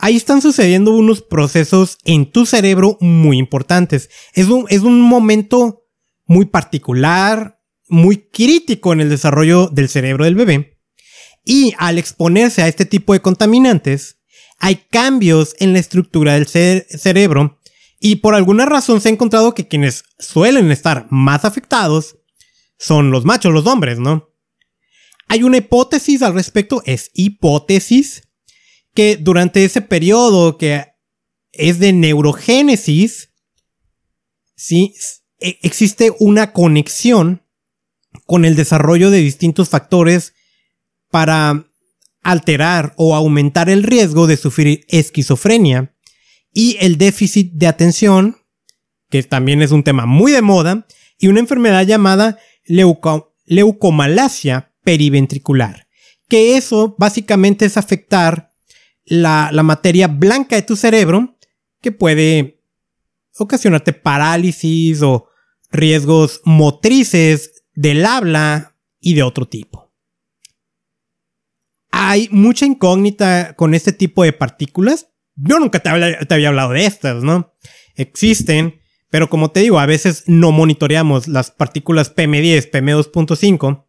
ahí 0.00 0.16
están 0.16 0.42
sucediendo 0.42 0.90
unos 0.90 1.22
procesos 1.22 1.96
en 2.04 2.30
tu 2.30 2.44
cerebro 2.44 2.98
muy 3.00 3.38
importantes. 3.38 4.10
Es 4.34 4.48
un, 4.48 4.66
es 4.68 4.82
un 4.82 5.00
momento 5.00 5.86
muy 6.26 6.44
particular, 6.44 7.58
muy 7.88 8.28
crítico 8.30 8.92
en 8.92 9.00
el 9.00 9.08
desarrollo 9.08 9.68
del 9.68 9.88
cerebro 9.88 10.26
del 10.26 10.34
bebé. 10.34 10.78
Y 11.42 11.72
al 11.78 11.96
exponerse 11.96 12.60
a 12.60 12.68
este 12.68 12.84
tipo 12.84 13.14
de 13.14 13.22
contaminantes, 13.22 14.18
hay 14.58 14.76
cambios 14.90 15.56
en 15.58 15.72
la 15.72 15.78
estructura 15.78 16.34
del 16.34 16.46
cerebro 16.46 17.59
y 18.00 18.16
por 18.16 18.34
alguna 18.34 18.64
razón 18.64 19.00
se 19.00 19.10
ha 19.10 19.12
encontrado 19.12 19.54
que 19.54 19.68
quienes 19.68 20.04
suelen 20.18 20.70
estar 20.72 21.06
más 21.10 21.44
afectados 21.44 22.16
son 22.78 23.10
los 23.10 23.26
machos, 23.26 23.52
los 23.52 23.66
hombres, 23.66 23.98
¿no? 23.98 24.30
Hay 25.28 25.42
una 25.42 25.58
hipótesis 25.58 26.22
al 26.22 26.32
respecto, 26.32 26.82
es 26.86 27.10
hipótesis, 27.12 28.22
que 28.94 29.18
durante 29.18 29.64
ese 29.64 29.82
periodo 29.82 30.56
que 30.56 30.86
es 31.52 31.78
de 31.78 31.92
neurogénesis, 31.92 33.30
sí, 34.56 34.94
e, 35.38 35.58
existe 35.62 36.12
una 36.18 36.52
conexión 36.52 37.46
con 38.24 38.46
el 38.46 38.56
desarrollo 38.56 39.10
de 39.10 39.18
distintos 39.18 39.68
factores 39.68 40.32
para 41.10 41.70
alterar 42.22 42.94
o 42.96 43.14
aumentar 43.14 43.68
el 43.68 43.82
riesgo 43.82 44.26
de 44.26 44.38
sufrir 44.38 44.86
esquizofrenia 44.88 45.94
y 46.52 46.76
el 46.80 46.98
déficit 46.98 47.52
de 47.52 47.66
atención, 47.66 48.36
que 49.08 49.22
también 49.22 49.62
es 49.62 49.70
un 49.70 49.82
tema 49.82 50.06
muy 50.06 50.32
de 50.32 50.42
moda, 50.42 50.86
y 51.18 51.28
una 51.28 51.40
enfermedad 51.40 51.86
llamada 51.86 52.38
leucomalacia 53.46 54.72
periventricular, 54.82 55.86
que 56.28 56.56
eso 56.56 56.94
básicamente 56.98 57.66
es 57.66 57.76
afectar 57.76 58.50
la, 59.04 59.50
la 59.52 59.62
materia 59.62 60.08
blanca 60.08 60.56
de 60.56 60.62
tu 60.62 60.76
cerebro, 60.76 61.36
que 61.82 61.92
puede 61.92 62.62
ocasionarte 63.38 63.92
parálisis 63.92 65.02
o 65.02 65.28
riesgos 65.70 66.40
motrices 66.44 67.64
del 67.74 68.04
habla 68.04 68.76
y 69.00 69.14
de 69.14 69.22
otro 69.22 69.46
tipo. 69.46 69.92
Hay 71.90 72.28
mucha 72.30 72.66
incógnita 72.66 73.54
con 73.56 73.74
este 73.74 73.92
tipo 73.92 74.22
de 74.22 74.32
partículas. 74.32 75.09
Yo 75.42 75.58
nunca 75.58 75.80
te, 75.80 75.88
había 75.88 76.48
hablado 76.48 76.72
de 76.72 76.84
estas, 76.86 77.22
¿no? 77.22 77.54
Existen, 77.96 78.80
pero 79.10 79.30
como 79.30 79.50
te 79.50 79.60
digo, 79.60 79.78
a 79.78 79.86
veces 79.86 80.24
no 80.26 80.52
monitoreamos 80.52 81.28
las 81.28 81.50
partículas 81.50 82.14
PM10, 82.14 82.70
PM2.5. 82.70 83.86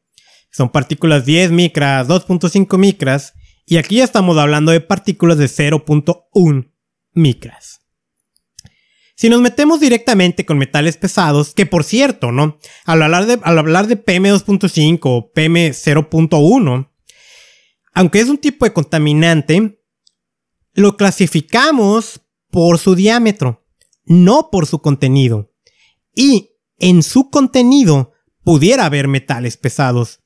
Son 0.51 0.69
partículas 0.69 1.25
10 1.25 1.51
micras, 1.51 2.07
2.5 2.07 2.77
micras. 2.77 3.33
Y 3.65 3.77
aquí 3.77 3.97
ya 3.97 4.03
estamos 4.03 4.37
hablando 4.37 4.71
de 4.71 4.81
partículas 4.81 5.37
de 5.37 5.45
0.1 5.45 6.71
micras. 7.13 7.81
Si 9.15 9.29
nos 9.29 9.41
metemos 9.41 9.79
directamente 9.79 10.45
con 10.45 10.57
metales 10.57 10.97
pesados, 10.97 11.53
que 11.53 11.67
por 11.67 11.83
cierto, 11.83 12.31
¿no? 12.31 12.57
Al 12.85 13.03
hablar 13.03 13.27
de, 13.27 13.39
al 13.43 13.59
hablar 13.59 13.87
de 13.87 14.03
PM2.5 14.03 14.99
o 15.03 15.31
PM0.1, 15.31 16.89
aunque 17.93 18.19
es 18.19 18.29
un 18.29 18.37
tipo 18.37 18.65
de 18.65 18.73
contaminante, 18.73 19.80
lo 20.73 20.97
clasificamos 20.97 22.21
por 22.49 22.79
su 22.79 22.95
diámetro, 22.95 23.65
no 24.05 24.49
por 24.51 24.65
su 24.67 24.81
contenido. 24.81 25.51
Y 26.15 26.51
en 26.77 27.03
su 27.03 27.29
contenido 27.29 28.11
pudiera 28.43 28.85
haber 28.85 29.07
metales 29.07 29.57
pesados. 29.57 30.19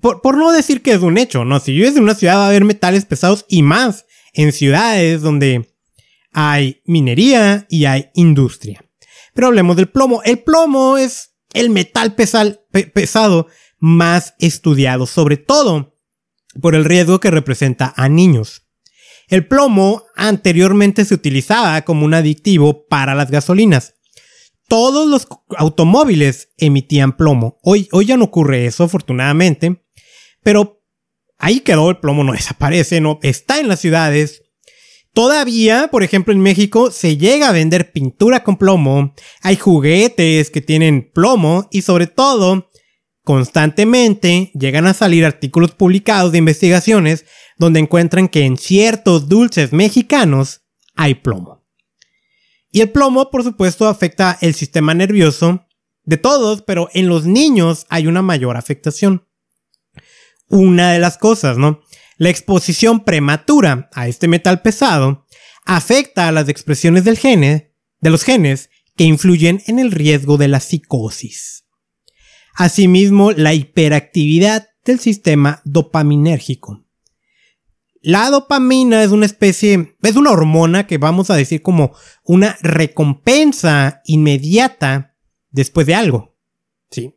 Por, 0.00 0.22
por, 0.22 0.36
no 0.36 0.50
decir 0.50 0.82
que 0.82 0.92
es 0.92 1.02
un 1.02 1.18
hecho, 1.18 1.44
¿no? 1.44 1.60
Si 1.60 1.72
vives 1.72 1.96
en 1.96 2.02
una 2.02 2.14
ciudad 2.14 2.36
va 2.36 2.46
a 2.46 2.48
haber 2.48 2.64
metales 2.64 3.04
pesados 3.04 3.44
y 3.48 3.62
más 3.62 4.06
en 4.32 4.52
ciudades 4.52 5.22
donde 5.22 5.72
hay 6.32 6.82
minería 6.84 7.66
y 7.70 7.84
hay 7.84 8.10
industria. 8.14 8.84
Pero 9.34 9.48
hablemos 9.48 9.76
del 9.76 9.88
plomo. 9.88 10.22
El 10.24 10.40
plomo 10.40 10.98
es 10.98 11.36
el 11.52 11.70
metal 11.70 12.14
pesado 12.14 13.46
más 13.78 14.34
estudiado, 14.38 15.06
sobre 15.06 15.36
todo 15.36 15.96
por 16.60 16.74
el 16.74 16.84
riesgo 16.84 17.20
que 17.20 17.30
representa 17.30 17.92
a 17.96 18.08
niños. 18.08 18.63
El 19.28 19.46
plomo 19.46 20.04
anteriormente 20.14 21.04
se 21.04 21.14
utilizaba 21.14 21.82
como 21.82 22.04
un 22.04 22.14
aditivo 22.14 22.86
para 22.86 23.14
las 23.14 23.30
gasolinas. 23.30 23.94
Todos 24.68 25.08
los 25.08 25.26
automóviles 25.56 26.50
emitían 26.56 27.16
plomo. 27.16 27.58
Hoy, 27.62 27.88
hoy 27.92 28.06
ya 28.06 28.16
no 28.16 28.24
ocurre 28.24 28.66
eso, 28.66 28.84
afortunadamente. 28.84 29.84
Pero 30.42 30.82
ahí 31.38 31.60
quedó, 31.60 31.90
el 31.90 31.98
plomo 31.98 32.24
no 32.24 32.32
desaparece, 32.32 33.00
no 33.00 33.18
está 33.22 33.60
en 33.60 33.68
las 33.68 33.80
ciudades, 33.80 34.44
Todavía, 35.14 35.88
por 35.92 36.02
ejemplo, 36.02 36.34
en 36.34 36.40
México 36.40 36.90
se 36.90 37.16
llega 37.16 37.48
a 37.48 37.52
vender 37.52 37.92
pintura 37.92 38.42
con 38.42 38.56
plomo, 38.56 39.14
hay 39.42 39.54
juguetes 39.54 40.50
que 40.50 40.60
tienen 40.60 41.08
plomo 41.14 41.68
y 41.70 41.82
sobre 41.82 42.08
todo, 42.08 42.68
constantemente 43.22 44.50
llegan 44.58 44.88
a 44.88 44.92
salir 44.92 45.24
artículos 45.24 45.70
publicados 45.70 46.32
de 46.32 46.38
investigaciones 46.38 47.26
donde 47.58 47.80
encuentran 47.80 48.28
que 48.28 48.44
en 48.44 48.56
ciertos 48.56 49.28
dulces 49.28 49.72
mexicanos 49.72 50.62
hay 50.94 51.14
plomo. 51.14 51.64
Y 52.70 52.80
el 52.80 52.90
plomo, 52.90 53.30
por 53.30 53.44
supuesto, 53.44 53.86
afecta 53.86 54.36
el 54.40 54.54
sistema 54.54 54.94
nervioso 54.94 55.66
de 56.02 56.16
todos, 56.16 56.62
pero 56.62 56.88
en 56.92 57.08
los 57.08 57.24
niños 57.24 57.86
hay 57.88 58.06
una 58.06 58.22
mayor 58.22 58.56
afectación. 58.56 59.28
Una 60.48 60.92
de 60.92 60.98
las 60.98 61.16
cosas, 61.16 61.56
¿no? 61.56 61.80
La 62.16 62.30
exposición 62.30 63.04
prematura 63.04 63.88
a 63.92 64.08
este 64.08 64.28
metal 64.28 64.62
pesado 64.62 65.26
afecta 65.64 66.28
a 66.28 66.32
las 66.32 66.48
expresiones 66.48 67.04
del 67.04 67.18
gene, 67.18 67.74
de 68.00 68.10
los 68.10 68.22
genes 68.22 68.70
que 68.96 69.04
influyen 69.04 69.62
en 69.66 69.78
el 69.78 69.90
riesgo 69.90 70.36
de 70.36 70.48
la 70.48 70.60
psicosis. 70.60 71.64
Asimismo, 72.54 73.32
la 73.32 73.54
hiperactividad 73.54 74.68
del 74.84 75.00
sistema 75.00 75.60
dopaminérgico. 75.64 76.83
La 78.06 78.28
dopamina 78.28 79.02
es 79.02 79.12
una 79.12 79.24
especie, 79.24 79.96
es 80.02 80.16
una 80.16 80.30
hormona 80.30 80.86
que 80.86 80.98
vamos 80.98 81.30
a 81.30 81.36
decir 81.36 81.62
como 81.62 81.96
una 82.22 82.54
recompensa 82.60 84.02
inmediata 84.04 85.16
después 85.50 85.86
de 85.86 85.94
algo. 85.94 86.36
¿Sí? 86.90 87.14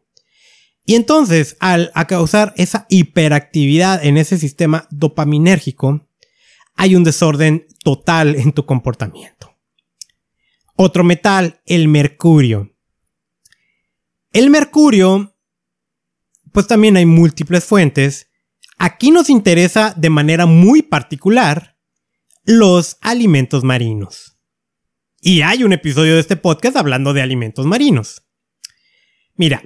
Y 0.86 0.96
entonces, 0.96 1.58
al 1.60 1.92
causar 2.08 2.54
esa 2.56 2.86
hiperactividad 2.88 4.06
en 4.06 4.18
ese 4.18 4.38
sistema 4.38 4.88
dopaminérgico, 4.90 6.08
hay 6.76 6.96
un 6.96 7.04
desorden 7.04 7.68
total 7.84 8.36
en 8.36 8.54
tu 8.54 8.66
comportamiento. 8.66 9.54
Otro 10.78 11.04
metal, 11.04 11.60
el 11.66 11.90
mercurio. 11.90 12.74
El 14.32 14.50
mercurio, 14.50 15.36
pues 16.54 16.66
también 16.66 16.96
hay 16.96 17.06
múltiples 17.06 17.66
fuentes. 17.66 18.27
Aquí 18.78 19.12
nos 19.12 19.30
interesa 19.30 19.94
de 19.98 20.10
manera 20.10 20.46
muy 20.46 20.82
particular 20.82 21.78
los 22.44 22.98
alimentos 23.02 23.64
marinos. 23.64 24.38
Y 25.22 25.42
hay 25.42 25.64
un 25.64 25.74
episodio 25.74 26.14
de 26.14 26.22
este 26.22 26.36
podcast 26.38 26.78
hablando 26.78 27.14
de 27.14 27.22
alimentos 27.22 27.66
marinos. 27.66 28.24
Mira, 29.36 29.62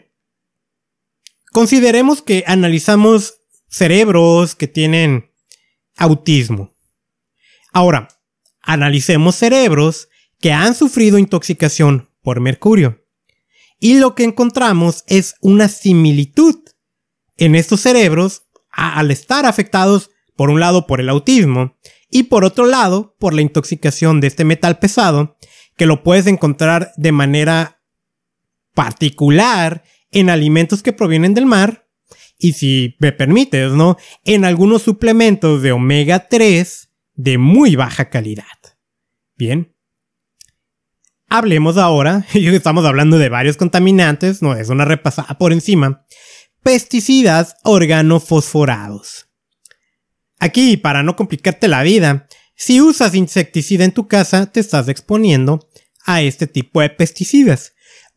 Consideremos 1.51 2.21
que 2.21 2.45
analizamos 2.47 3.41
cerebros 3.67 4.55
que 4.55 4.69
tienen 4.69 5.33
autismo. 5.97 6.73
Ahora, 7.73 8.07
analicemos 8.61 9.35
cerebros 9.35 10.07
que 10.39 10.53
han 10.53 10.75
sufrido 10.75 11.17
intoxicación 11.17 12.09
por 12.21 12.39
mercurio. 12.39 13.05
Y 13.81 13.99
lo 13.99 14.15
que 14.15 14.23
encontramos 14.23 15.03
es 15.07 15.35
una 15.41 15.67
similitud 15.67 16.55
en 17.35 17.55
estos 17.55 17.81
cerebros 17.81 18.43
al 18.71 19.11
estar 19.11 19.45
afectados 19.45 20.11
por 20.35 20.49
un 20.49 20.59
lado 20.59 20.87
por 20.87 20.99
el 20.99 21.09
autismo 21.09 21.77
y 22.09 22.23
por 22.23 22.43
otro 22.43 22.65
lado 22.65 23.15
por 23.19 23.33
la 23.33 23.41
intoxicación 23.41 24.19
de 24.19 24.27
este 24.27 24.45
metal 24.45 24.79
pesado 24.79 25.37
que 25.77 25.85
lo 25.85 26.03
puedes 26.03 26.27
encontrar 26.27 26.91
de 26.97 27.11
manera 27.11 27.81
particular 28.73 29.83
en 30.11 30.29
alimentos 30.29 30.83
que 30.83 30.93
provienen 30.93 31.33
del 31.33 31.45
mar 31.45 31.87
y 32.37 32.53
si 32.53 32.95
me 32.99 33.11
permites, 33.11 33.71
¿no? 33.73 33.97
En 34.25 34.45
algunos 34.45 34.81
suplementos 34.81 35.61
de 35.61 35.71
omega 35.71 36.27
3 36.27 36.89
de 37.13 37.37
muy 37.37 37.75
baja 37.75 38.09
calidad. 38.09 38.45
Bien. 39.35 39.75
Hablemos 41.29 41.77
ahora, 41.77 42.25
estamos 42.33 42.85
hablando 42.85 43.17
de 43.17 43.29
varios 43.29 43.57
contaminantes, 43.57 44.41
no 44.41 44.55
es 44.55 44.69
una 44.69 44.85
repasada 44.85 45.37
por 45.37 45.53
encima. 45.53 46.00
Pesticidas 46.63 47.55
organofosforados. 47.63 49.27
Aquí, 50.39 50.77
para 50.77 51.03
no 51.03 51.15
complicarte 51.15 51.67
la 51.67 51.83
vida, 51.83 52.27
si 52.55 52.81
usas 52.81 53.15
insecticida 53.15 53.83
en 53.83 53.91
tu 53.91 54.07
casa, 54.07 54.51
te 54.51 54.59
estás 54.59 54.87
exponiendo 54.87 55.67
a 56.05 56.21
este 56.21 56.47
tipo 56.47 56.81
de 56.81 56.89
pesticidas 56.89 57.73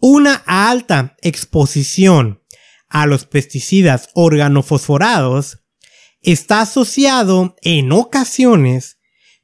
una 0.07 0.43
alta 0.47 1.17
exposición 1.23 2.43
a 2.89 3.07
los 3.07 3.25
pesticidas 3.25 4.11
organofosforados 4.13 5.61
está 6.21 6.61
asociado 6.61 7.57
en 7.63 7.91
ocasiones 7.93 8.99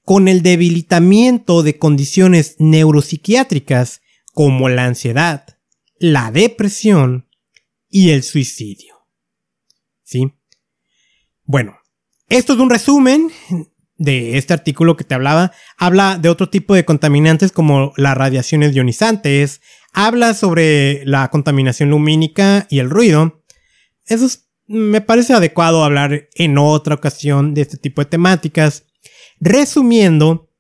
con 0.05 0.29
el 0.29 0.43
debilitamiento 0.43 1.63
de 1.63 1.79
condiciones 1.79 2.57
neuropsiquiátricas 2.59 4.03
como 4.33 4.69
la 4.69 4.85
ansiedad, 4.85 5.59
la 5.99 6.31
depresión 6.31 7.29
y 7.89 8.11
el 8.11 8.23
suicidio. 8.23 8.90
¿Sí? 10.11 10.35
Bueno, 11.45 11.79
esto 12.29 12.55
es 12.55 12.59
un 12.59 12.69
resumen 12.69 13.31
de 13.97 14.39
este 14.39 14.53
artículo 14.53 14.97
que 14.97 15.05
te 15.05 15.15
hablaba. 15.15 15.53
Habla 15.79 16.19
de 16.19 16.29
otro 16.29 16.51
tipo 16.51 16.75
de 16.75 16.85
contaminantes 16.85 17.53
como 17.53 17.93
las 17.97 18.17
radiaciones 18.17 18.75
ionizantes, 18.75 19.61
habla 19.93 20.35
sobre 20.35 21.05
la 21.07 21.29
contaminación 21.29 21.91
lumínica 21.91 22.67
y 22.71 22.81
el 22.81 22.91
ruido. 22.91 23.45
Eso 24.05 24.27
me 24.67 25.01
parece 25.01 25.33
adecuado 25.33 25.85
hablar 25.85 26.29
en 26.35 26.59
otra 26.59 26.97
ocasión 26.97 27.55
de 27.55 27.61
este 27.61 27.77
tipo 27.77 28.03
de 28.03 28.07
temáticas. 28.07 28.87
Resumiendo, 29.39 30.51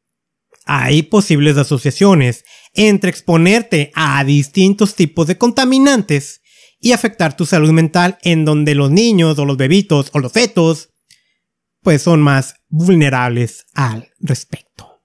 hay 0.65 1.03
posibles 1.03 1.57
asociaciones 1.57 2.45
entre 2.75 3.11
exponerte 3.11 3.91
a 3.97 4.23
distintos 4.23 4.95
tipos 4.95 5.27
de 5.27 5.39
contaminantes 5.39 6.40
y 6.81 6.93
afectar 6.93 7.37
tu 7.37 7.47
salud 7.47 7.71
mental 7.71 8.19
en 8.23 8.45
donde 8.45 8.75
los 8.75 8.91
niños 8.91 9.39
o 9.39 9.45
los 9.45 9.57
bebitos 9.57 10.11
o 10.13 10.19
los 10.19 10.33
fetos 10.33 10.91
pues 11.83 12.03
son 12.03 12.21
más 12.21 12.57
vulnerables 12.69 13.67
al 13.75 14.11
respecto. 14.19 15.03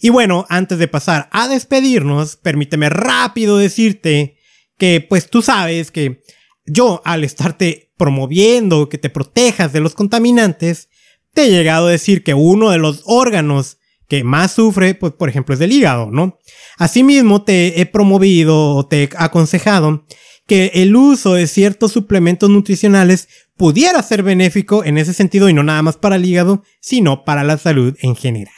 Y 0.00 0.10
bueno, 0.10 0.44
antes 0.48 0.78
de 0.78 0.88
pasar 0.88 1.28
a 1.32 1.48
despedirnos, 1.48 2.36
permíteme 2.36 2.88
rápido 2.88 3.56
decirte 3.56 4.36
que 4.76 5.00
pues 5.00 5.30
tú 5.30 5.40
sabes 5.40 5.90
que 5.90 6.22
yo 6.66 7.00
al 7.04 7.24
estarte 7.24 7.92
promoviendo 7.96 8.88
que 8.88 8.98
te 8.98 9.10
protejas 9.10 9.72
de 9.72 9.80
los 9.80 9.94
contaminantes, 9.94 10.88
te 11.32 11.44
he 11.44 11.50
llegado 11.50 11.86
a 11.86 11.92
decir 11.92 12.22
que 12.22 12.34
uno 12.34 12.70
de 12.70 12.78
los 12.78 13.02
órganos 13.06 13.78
que 14.08 14.24
más 14.24 14.52
sufre, 14.52 14.94
pues 14.94 15.12
por 15.12 15.28
ejemplo, 15.28 15.54
es 15.54 15.58
del 15.58 15.72
hígado, 15.72 16.10
¿no? 16.10 16.38
Asimismo, 16.76 17.42
te 17.42 17.80
he 17.80 17.86
promovido 17.86 18.76
o 18.76 18.86
te 18.86 19.04
he 19.04 19.08
aconsejado 19.16 20.04
que 20.46 20.72
el 20.74 20.94
uso 20.94 21.34
de 21.34 21.46
ciertos 21.46 21.92
suplementos 21.92 22.50
nutricionales 22.50 23.28
pudiera 23.56 24.02
ser 24.02 24.22
benéfico 24.22 24.84
en 24.84 24.98
ese 24.98 25.14
sentido 25.14 25.48
y 25.48 25.54
no 25.54 25.62
nada 25.62 25.82
más 25.82 25.96
para 25.96 26.16
el 26.16 26.24
hígado, 26.24 26.64
sino 26.80 27.24
para 27.24 27.44
la 27.44 27.56
salud 27.56 27.96
en 28.00 28.16
general. 28.16 28.54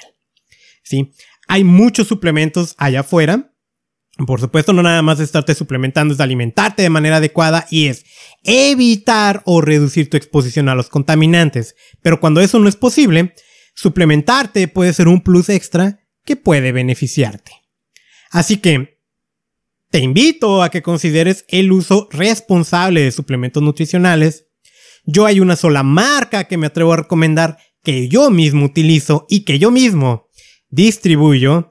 ¿Sí? 0.83 1.13
Hay 1.49 1.65
muchos 1.65 2.09
suplementos 2.09 2.75
allá 2.79 3.01
afuera. 3.01 3.53
Por 4.27 4.41
supuesto, 4.41 4.73
no 4.73 4.83
nada 4.83 5.03
más 5.03 5.21
estarte 5.21 5.55
suplementando, 5.55 6.15
es 6.15 6.21
alimentarte 6.21 6.83
de 6.83 6.91
manera 6.91 7.17
adecuada 7.17 7.67
y 7.71 7.89
es 7.89 8.05
evitar 8.45 9.43
o 9.45 9.61
reducir 9.61 10.09
tu 10.09 10.17
exposición 10.17 10.69
a 10.69 10.75
los 10.75 10.89
contaminantes. 10.89 11.77
Pero 12.01 12.19
cuando 12.19 12.41
eso 12.41 12.59
no 12.59 12.69
es 12.69 12.77
posible, 12.77 13.35
suplementarte 13.75 14.69
puede 14.69 14.95
ser 14.95 15.09
un 15.09 15.21
plus 15.21 15.51
extra 15.51 16.01
que 16.25 16.37
puede 16.37 16.73
beneficiarte. 16.73 17.53
Así 18.31 18.57
que 18.57 18.96
te 19.91 20.01
invito 20.01 20.63
a 20.63 20.71
que 20.71 20.83
consideres 20.83 21.45
el 21.49 21.73
uso 21.73 22.09
responsable 22.11 23.03
de 23.03 23.13
suplementos 23.13 23.63
nutricionales. 23.63 24.47
Yo 25.05 25.27
hay 25.27 25.41
una 25.41 25.57
sola 25.57 25.83
marca 25.83 26.45
que 26.45 26.57
me 26.57 26.67
atrevo 26.67 26.93
a 26.93 26.99
recomendar 26.99 27.59
que 27.83 28.09
yo 28.09 28.31
mismo 28.31 28.65
utilizo 28.65 29.27
y 29.29 29.45
que 29.45 29.59
yo 29.59 29.71
mismo 29.71 30.29
distribuyo. 30.69 31.71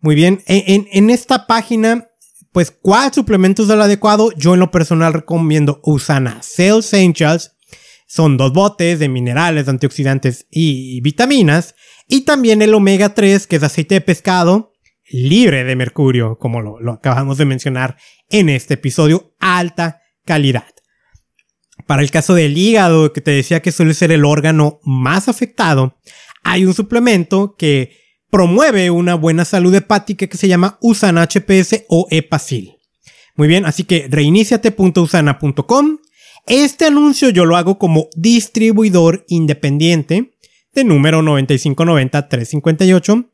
Muy 0.00 0.14
bien, 0.14 0.42
en, 0.46 0.88
en 0.90 1.10
esta 1.10 1.46
página, 1.46 2.08
pues, 2.52 2.70
¿cuál 2.70 3.12
suplemento 3.12 3.64
es 3.64 3.70
el 3.70 3.82
adecuado? 3.82 4.32
Yo 4.36 4.54
en 4.54 4.60
lo 4.60 4.70
personal 4.70 5.12
recomiendo 5.12 5.80
Usana 5.84 6.40
Cell 6.42 6.78
Essentials 6.78 7.52
son 8.06 8.36
dos 8.36 8.52
botes 8.52 8.98
de 8.98 9.08
minerales, 9.08 9.68
antioxidantes 9.68 10.46
y 10.50 11.00
vitaminas. 11.00 11.74
Y 12.08 12.22
también 12.22 12.60
el 12.62 12.74
omega 12.74 13.14
3, 13.14 13.46
que 13.46 13.56
es 13.56 13.62
aceite 13.62 13.94
de 13.96 14.00
pescado 14.00 14.72
libre 15.12 15.64
de 15.64 15.76
mercurio, 15.76 16.38
como 16.38 16.60
lo, 16.60 16.92
acabamos 16.92 17.38
de 17.38 17.44
mencionar 17.44 17.96
en 18.30 18.48
este 18.48 18.74
episodio, 18.74 19.34
alta 19.38 20.00
calidad. 20.24 20.68
Para 21.92 22.00
el 22.00 22.10
caso 22.10 22.32
del 22.32 22.56
hígado, 22.56 23.12
que 23.12 23.20
te 23.20 23.32
decía 23.32 23.60
que 23.60 23.70
suele 23.70 23.92
ser 23.92 24.12
el 24.12 24.24
órgano 24.24 24.80
más 24.82 25.28
afectado, 25.28 25.98
hay 26.42 26.64
un 26.64 26.72
suplemento 26.72 27.54
que 27.58 27.98
promueve 28.30 28.90
una 28.90 29.14
buena 29.14 29.44
salud 29.44 29.74
hepática 29.74 30.26
que 30.26 30.38
se 30.38 30.48
llama 30.48 30.78
Usan 30.80 31.18
HPS 31.18 31.84
o 31.90 32.06
Epacil. 32.10 32.78
Muy 33.36 33.46
bien, 33.46 33.66
así 33.66 33.84
que 33.84 34.08
reiniciate.usana.com 34.10 35.98
este 36.46 36.86
anuncio 36.86 37.28
yo 37.28 37.44
lo 37.44 37.58
hago 37.58 37.76
como 37.76 38.08
distribuidor 38.16 39.26
independiente 39.28 40.38
de 40.72 40.84
número 40.84 41.20
9590-358. 41.20 43.28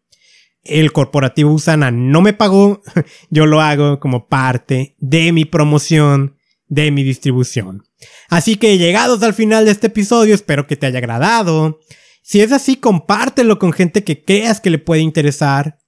El 0.64 0.90
corporativo 0.90 1.52
Usana 1.52 1.92
no 1.92 2.22
me 2.22 2.32
pagó, 2.32 2.82
yo 3.30 3.46
lo 3.46 3.60
hago 3.60 4.00
como 4.00 4.26
parte 4.26 4.96
de 4.98 5.30
mi 5.30 5.44
promoción, 5.44 6.37
de 6.68 6.90
mi 6.90 7.02
distribución. 7.02 7.84
Así 8.28 8.56
que 8.56 8.78
llegados 8.78 9.22
al 9.22 9.34
final 9.34 9.64
de 9.64 9.72
este 9.72 9.88
episodio, 9.88 10.34
espero 10.34 10.66
que 10.66 10.76
te 10.76 10.86
haya 10.86 10.98
agradado. 10.98 11.80
Si 12.22 12.40
es 12.40 12.52
así, 12.52 12.76
compártelo 12.76 13.58
con 13.58 13.72
gente 13.72 14.04
que 14.04 14.24
creas 14.24 14.60
que 14.60 14.70
le 14.70 14.78
puede 14.78 15.00
interesar. 15.00 15.78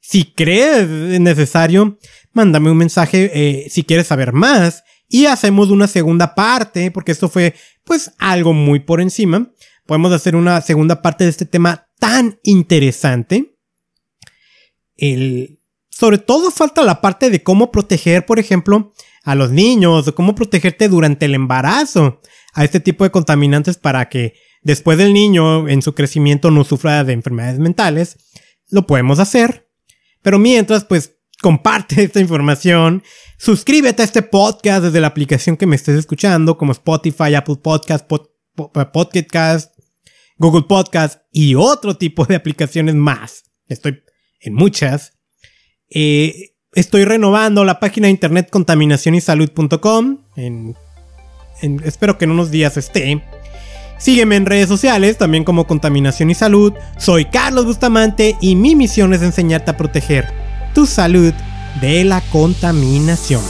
Si 0.00 0.24
crees 0.24 0.88
necesario, 1.20 1.98
mándame 2.32 2.70
un 2.70 2.76
mensaje 2.78 3.30
eh, 3.34 3.68
si 3.68 3.82
quieres 3.82 4.06
saber 4.06 4.32
más 4.32 4.84
y 5.08 5.26
hacemos 5.26 5.70
una 5.70 5.88
segunda 5.88 6.34
parte, 6.34 6.90
porque 6.90 7.12
esto 7.12 7.28
fue 7.28 7.54
pues 7.84 8.12
algo 8.18 8.52
muy 8.52 8.80
por 8.80 9.00
encima. 9.00 9.52
Podemos 9.84 10.12
hacer 10.12 10.36
una 10.36 10.60
segunda 10.60 11.02
parte 11.02 11.24
de 11.24 11.30
este 11.30 11.44
tema 11.44 11.88
tan 11.98 12.38
interesante. 12.44 13.56
El, 14.96 15.58
sobre 15.90 16.18
todo 16.18 16.52
falta 16.52 16.82
la 16.82 17.00
parte 17.00 17.28
de 17.28 17.42
cómo 17.42 17.72
proteger, 17.72 18.24
por 18.24 18.38
ejemplo, 18.38 18.92
a 19.22 19.34
los 19.34 19.50
niños, 19.50 20.08
o 20.08 20.14
cómo 20.14 20.34
protegerte 20.34 20.88
durante 20.88 21.26
el 21.26 21.34
embarazo 21.34 22.20
a 22.52 22.64
este 22.64 22.80
tipo 22.80 23.04
de 23.04 23.10
contaminantes 23.10 23.76
para 23.76 24.08
que 24.08 24.34
después 24.62 24.98
del 24.98 25.12
niño 25.12 25.68
en 25.68 25.82
su 25.82 25.94
crecimiento 25.94 26.50
no 26.50 26.64
sufra 26.64 27.04
de 27.04 27.12
enfermedades 27.12 27.58
mentales. 27.58 28.16
Lo 28.70 28.86
podemos 28.86 29.18
hacer. 29.18 29.68
Pero 30.22 30.38
mientras, 30.38 30.84
pues 30.84 31.16
comparte 31.40 32.02
esta 32.04 32.20
información, 32.20 33.02
suscríbete 33.38 34.02
a 34.02 34.04
este 34.04 34.22
podcast 34.22 34.84
desde 34.84 35.00
la 35.00 35.08
aplicación 35.08 35.56
que 35.56 35.66
me 35.66 35.76
estés 35.76 35.98
escuchando, 35.98 36.56
como 36.58 36.72
Spotify, 36.72 37.34
Apple 37.34 37.56
Podcast, 37.62 38.06
Podcast, 38.06 39.74
Google 40.36 40.62
Podcast 40.62 41.22
y 41.30 41.54
otro 41.54 41.96
tipo 41.96 42.24
de 42.24 42.36
aplicaciones 42.36 42.94
más. 42.94 43.44
Estoy 43.66 44.02
en 44.40 44.54
muchas. 44.54 45.18
Eh, 45.90 46.49
estoy 46.72 47.04
renovando 47.04 47.64
la 47.64 47.80
página 47.80 48.06
de 48.06 48.12
internet 48.12 48.48
contaminacionysalud.com. 48.50 50.18
Espero 51.84 52.18
que 52.18 52.24
en 52.24 52.30
unos 52.30 52.50
días 52.50 52.76
esté. 52.76 53.22
Sígueme 53.98 54.36
en 54.36 54.46
redes 54.46 54.68
sociales, 54.68 55.18
también 55.18 55.44
como 55.44 55.66
Contaminación 55.66 56.30
y 56.30 56.34
Salud. 56.34 56.72
Soy 56.98 57.26
Carlos 57.26 57.66
Bustamante 57.66 58.36
y 58.40 58.56
mi 58.56 58.74
misión 58.74 59.12
es 59.12 59.22
enseñarte 59.22 59.72
a 59.72 59.76
proteger 59.76 60.26
tu 60.74 60.86
salud 60.86 61.34
de 61.82 62.04
la 62.04 62.22
contaminación. 62.32 63.42